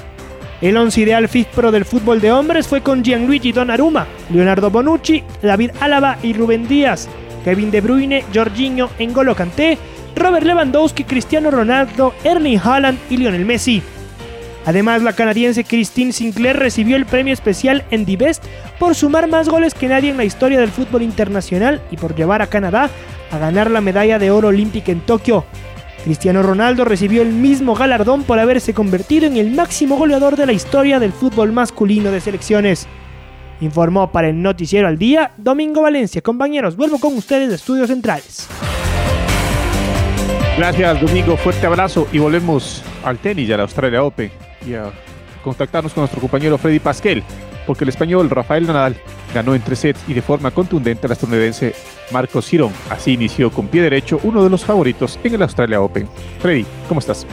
El 0.59 0.75
once 0.75 1.01
ideal 1.01 1.27
FIFPro 1.27 1.71
del 1.71 1.85
fútbol 1.85 2.19
de 2.19 2.31
hombres 2.31 2.67
fue 2.67 2.81
con 2.81 3.03
Gianluigi 3.03 3.51
Donnarumma, 3.51 4.07
Leonardo 4.33 4.71
Bonucci, 4.71 5.23
David 5.41 5.71
Álava 5.79 6.17
y 6.23 6.33
Rubén 6.33 6.67
Díaz, 6.67 7.07
Kevin 7.43 7.69
De 7.69 7.79
Bruyne, 7.79 8.23
Jorginho, 8.33 8.89
Engolo 8.97 9.35
Kanté, 9.35 9.77
Robert 10.15 10.45
Lewandowski, 10.45 11.03
Cristiano 11.03 11.51
Ronaldo, 11.51 12.15
Erling 12.23 12.57
Haaland 12.57 12.97
y 13.09 13.17
Lionel 13.17 13.45
Messi. 13.45 13.83
Además, 14.65 15.03
la 15.03 15.13
canadiense 15.13 15.63
Christine 15.63 16.11
Sinclair 16.11 16.57
recibió 16.57 16.95
el 16.97 17.05
premio 17.05 17.33
especial 17.33 17.85
en 17.91 18.05
The 18.05 18.17
Best 18.17 18.43
por 18.79 18.95
sumar 18.95 19.27
más 19.27 19.47
goles 19.47 19.75
que 19.75 19.87
nadie 19.87 20.09
en 20.09 20.17
la 20.17 20.25
historia 20.25 20.59
del 20.59 20.71
fútbol 20.71 21.03
internacional 21.03 21.81
y 21.91 21.97
por 21.97 22.15
llevar 22.15 22.41
a 22.41 22.47
Canadá 22.47 22.89
a 23.31 23.37
ganar 23.37 23.69
la 23.69 23.79
medalla 23.79 24.17
de 24.17 24.31
oro 24.31 24.47
olímpica 24.49 24.91
en 24.91 25.01
Tokio. 25.01 25.45
Cristiano 26.07 26.41
Ronaldo 26.41 26.85
recibió 26.85 27.21
el 27.21 27.33
mismo 27.33 27.75
galardón 27.75 28.23
por 28.23 28.39
haberse 28.39 28.73
convertido 28.73 29.25
en 29.25 29.35
el 29.35 29.51
máximo 29.51 29.97
goleador 29.97 30.37
de 30.37 30.45
la 30.45 30.53
historia 30.53 30.99
del 30.99 31.11
fútbol 31.11 31.51
masculino 31.51 32.11
de 32.11 32.21
selecciones. 32.21 32.87
Informó 33.59 34.09
para 34.09 34.29
el 34.29 34.41
Noticiero 34.41 34.87
al 34.87 34.97
Día 34.97 35.33
Domingo 35.35 35.81
Valencia. 35.81 36.21
Compañeros, 36.21 36.77
vuelvo 36.77 36.97
con 36.97 37.17
ustedes 37.17 37.49
de 37.49 37.55
Estudios 37.55 37.89
Centrales. 37.89 38.47
Gracias, 40.57 41.01
Domingo. 41.01 41.35
Fuerte 41.35 41.67
abrazo 41.67 42.07
y 42.13 42.19
volvemos 42.19 42.85
al 43.03 43.17
tenis 43.17 43.49
y 43.49 43.51
a 43.51 43.57
la 43.57 43.63
Australia 43.63 44.01
Open 44.01 44.31
y 44.65 44.75
a 44.75 44.93
contactarnos 45.43 45.93
con 45.93 46.03
nuestro 46.03 46.21
compañero 46.21 46.57
Freddy 46.57 46.79
Pasquel, 46.79 47.21
porque 47.67 47.83
el 47.83 47.89
español 47.89 48.29
Rafael 48.29 48.65
Nadal 48.65 48.95
ganó 49.35 49.53
en 49.53 49.61
tres 49.61 49.79
sets 49.79 49.99
y 50.07 50.13
de 50.13 50.21
forma 50.23 50.49
contundente 50.49 51.05
al 51.05 51.11
estadounidense 51.11 51.75
Marcos 52.11 52.47
Girón. 52.47 52.71
Así 52.89 53.11
inició 53.11 53.51
con 53.51 53.67
pie 53.67 53.83
derecho 53.83 54.19
uno 54.23 54.43
de 54.43 54.49
los 54.49 54.65
favoritos 54.65 55.19
en 55.23 55.35
el 55.35 55.43
Australia 55.43 55.81
Open. 55.81 56.07
Freddy, 56.39 56.65
¿cómo 56.87 56.99
estás? 56.99 57.27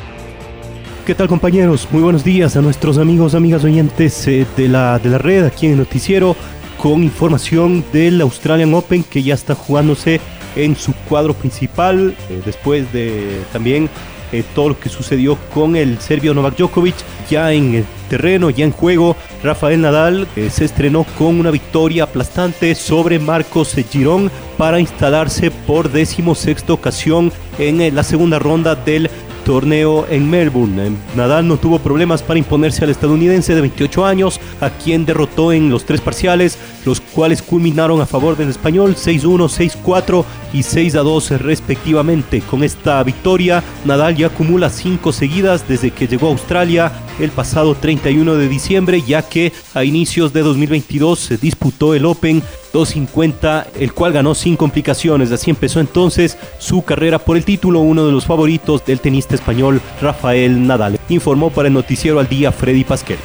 ¿Qué 1.06 1.14
tal 1.14 1.28
compañeros? 1.28 1.86
Muy 1.90 2.02
buenos 2.02 2.24
días 2.24 2.56
a 2.56 2.62
nuestros 2.62 2.98
amigos, 2.98 3.34
amigas 3.34 3.62
oyentes 3.62 4.26
eh, 4.26 4.46
de, 4.56 4.68
la, 4.68 4.98
de 4.98 5.10
la 5.10 5.18
red 5.18 5.44
aquí 5.44 5.66
en 5.66 5.72
el 5.72 5.78
noticiero 5.78 6.34
con 6.78 7.02
información 7.02 7.84
del 7.92 8.20
Australian 8.20 8.74
Open 8.74 9.04
que 9.04 9.22
ya 9.22 9.34
está 9.34 9.54
jugándose 9.54 10.20
en 10.56 10.76
su 10.76 10.92
cuadro 11.08 11.34
principal 11.34 12.14
eh, 12.28 12.42
después 12.44 12.92
de 12.92 13.42
también 13.52 13.88
eh, 14.34 14.44
todo 14.54 14.70
lo 14.70 14.80
que 14.80 14.88
sucedió 14.88 15.36
con 15.54 15.76
el 15.76 16.00
serbio 16.00 16.34
Novak 16.34 16.56
Djokovic 16.56 16.96
ya 17.30 17.52
en 17.52 17.76
el 17.76 17.84
terreno, 18.08 18.50
ya 18.50 18.64
en 18.64 18.72
juego. 18.72 19.16
Rafael 19.44 19.80
Nadal 19.80 20.26
eh, 20.34 20.50
se 20.50 20.64
estrenó 20.64 21.04
con 21.16 21.38
una 21.38 21.52
victoria 21.52 22.02
aplastante 22.02 22.74
sobre 22.74 23.20
Marcos 23.20 23.76
Girón 23.90 24.32
para 24.58 24.80
instalarse 24.80 25.52
por 25.52 25.90
decimosexta 25.90 26.72
ocasión 26.72 27.32
en 27.58 27.80
eh, 27.80 27.92
la 27.92 28.02
segunda 28.02 28.40
ronda 28.40 28.74
del 28.74 29.08
torneo 29.44 30.06
en 30.10 30.28
Melbourne. 30.28 30.96
Nadal 31.14 31.46
no 31.46 31.56
tuvo 31.56 31.78
problemas 31.78 32.22
para 32.22 32.38
imponerse 32.38 32.82
al 32.82 32.90
estadounidense 32.90 33.54
de 33.54 33.60
28 33.60 34.04
años, 34.04 34.40
a 34.60 34.70
quien 34.70 35.04
derrotó 35.04 35.52
en 35.52 35.70
los 35.70 35.84
tres 35.84 36.00
parciales, 36.00 36.58
los 36.84 37.00
cuales 37.00 37.42
culminaron 37.42 38.00
a 38.00 38.06
favor 38.06 38.36
del 38.36 38.48
español 38.48 38.96
6-1, 38.96 39.48
6-4 39.84 40.24
y 40.52 40.60
6-2 40.60 41.38
respectivamente. 41.38 42.40
Con 42.40 42.64
esta 42.64 43.02
victoria, 43.02 43.62
Nadal 43.84 44.16
ya 44.16 44.26
acumula 44.28 44.70
cinco 44.70 45.12
seguidas 45.12 45.68
desde 45.68 45.90
que 45.90 46.08
llegó 46.08 46.28
a 46.28 46.32
Australia 46.32 46.92
el 47.20 47.30
pasado 47.30 47.74
31 47.74 48.34
de 48.34 48.48
diciembre, 48.48 49.02
ya 49.06 49.22
que 49.22 49.52
a 49.74 49.84
inicios 49.84 50.32
de 50.32 50.40
2022 50.40 51.18
se 51.18 51.36
disputó 51.36 51.94
el 51.94 52.06
Open 52.06 52.42
250, 52.74 53.68
el 53.78 53.94
cual 53.94 54.12
ganó 54.12 54.34
sin 54.34 54.56
complicaciones. 54.56 55.30
Así 55.30 55.48
empezó 55.48 55.78
entonces 55.78 56.36
su 56.58 56.82
carrera 56.82 57.20
por 57.20 57.36
el 57.36 57.44
título, 57.44 57.80
uno 57.80 58.04
de 58.04 58.12
los 58.12 58.26
favoritos 58.26 58.84
del 58.84 59.00
tenista 59.00 59.36
español 59.36 59.80
Rafael 60.02 60.66
Nadal. 60.66 60.98
Informó 61.08 61.50
para 61.50 61.68
el 61.68 61.74
noticiero 61.74 62.18
al 62.18 62.28
día 62.28 62.50
Freddy 62.50 62.82
Pasquel. 62.82 63.18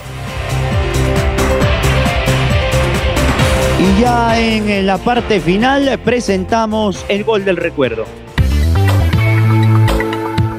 Y 3.80 4.02
ya 4.02 4.40
en 4.40 4.86
la 4.86 5.00
parte 5.00 5.40
final 5.40 6.00
presentamos 6.06 7.04
el 7.10 7.24
gol 7.24 7.44
del 7.44 7.58
recuerdo. 7.58 8.06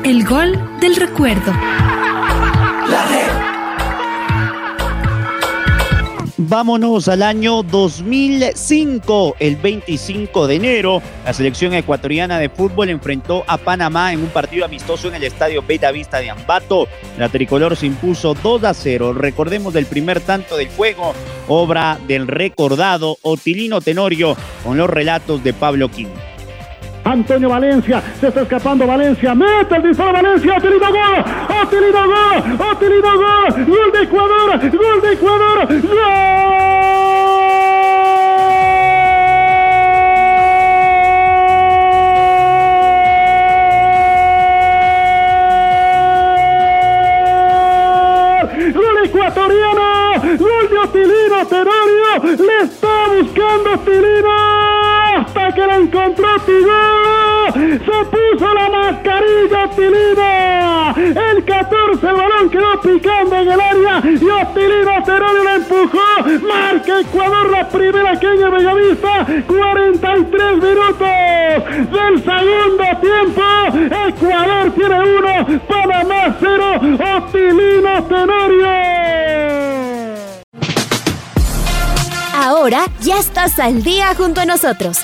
El 0.02 0.24
gol 0.24 0.58
del 0.80 0.96
recuerdo. 0.96 1.52
Vámonos 6.42 7.06
al 7.08 7.22
año 7.22 7.62
2005. 7.62 9.36
El 9.38 9.56
25 9.56 10.46
de 10.46 10.54
enero, 10.54 11.02
la 11.22 11.34
selección 11.34 11.74
ecuatoriana 11.74 12.38
de 12.38 12.48
fútbol 12.48 12.88
enfrentó 12.88 13.44
a 13.46 13.58
Panamá 13.58 14.14
en 14.14 14.20
un 14.20 14.30
partido 14.30 14.64
amistoso 14.64 15.08
en 15.08 15.16
el 15.16 15.24
estadio 15.24 15.62
Beta 15.62 15.92
Vista 15.92 16.18
de 16.18 16.30
Ambato. 16.30 16.88
La 17.18 17.28
tricolor 17.28 17.76
se 17.76 17.84
impuso 17.84 18.32
2 18.32 18.64
a 18.64 18.72
0. 18.72 19.12
Recordemos 19.12 19.74
del 19.74 19.84
primer 19.84 20.20
tanto 20.20 20.56
del 20.56 20.70
juego, 20.70 21.12
obra 21.46 21.98
del 22.08 22.26
recordado 22.26 23.18
Otilino 23.20 23.82
Tenorio, 23.82 24.34
con 24.64 24.78
los 24.78 24.88
relatos 24.88 25.44
de 25.44 25.52
Pablo 25.52 25.90
King. 25.90 26.08
Antonio 27.04 27.48
Valencia, 27.48 28.02
se 28.20 28.28
está 28.28 28.42
escapando 28.42 28.86
Valencia, 28.86 29.34
mete 29.34 29.76
el 29.76 29.82
disparo 29.82 30.12
Valencia, 30.12 30.56
Otilino 30.56 30.86
gol, 30.86 31.24
Otilino 31.62 32.06
gol, 32.06 32.70
Otilino 32.70 33.18
gol, 33.18 33.66
gol 33.66 33.92
de 33.92 34.02
Ecuador, 34.02 34.60
gol 34.60 35.00
de 35.02 35.12
Ecuador, 35.12 35.66
gol. 35.68 36.60
Ecuatoriano, 49.02 50.20
gol 50.38 50.68
de 50.70 50.78
Otilino 50.78 51.46
Tenorio, 51.46 52.36
le 52.36 52.64
está 52.64 53.08
buscando 53.08 53.72
Otilino 53.74 54.30
hasta 55.16 55.52
que 55.52 55.66
la 55.66 55.76
encontró 55.76 56.28
Tigó. 56.46 56.69
Se 57.84 58.04
puso 58.04 58.54
la 58.54 58.68
mascarilla 58.68 59.70
Tilino. 59.74 60.94
El 60.96 61.44
14 61.44 62.06
el 62.06 62.14
balón 62.14 62.50
quedó 62.50 62.80
picando 62.80 63.36
en 63.36 63.50
el 63.50 63.60
área 63.60 64.02
y 64.04 64.28
Otilino 64.28 65.02
Terorio 65.04 65.44
la 65.44 65.54
empujó. 65.54 66.46
Marca 66.46 67.00
Ecuador 67.00 67.50
la 67.50 67.68
primera 67.68 68.20
que 68.20 68.26
en 68.26 68.50
Bellavista. 68.50 69.26
43 69.46 70.56
minutos 70.56 71.08
del 71.90 72.24
segundo 72.24 72.84
tiempo. 73.00 73.42
Ecuador 74.08 74.72
tiene 74.74 75.00
uno, 75.18 75.60
Panamá 75.68 76.36
cero. 76.38 76.80
Otilino 77.16 78.04
Tenorio. 78.04 78.70
Ahora 82.34 82.86
ya 83.00 83.18
estás 83.18 83.58
al 83.58 83.82
día 83.82 84.14
junto 84.16 84.40
a 84.40 84.44
nosotros. 84.44 85.00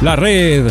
La 0.00 0.16
red 0.16 0.70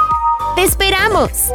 ¡Te 0.55 0.63
esperamos! 0.63 1.51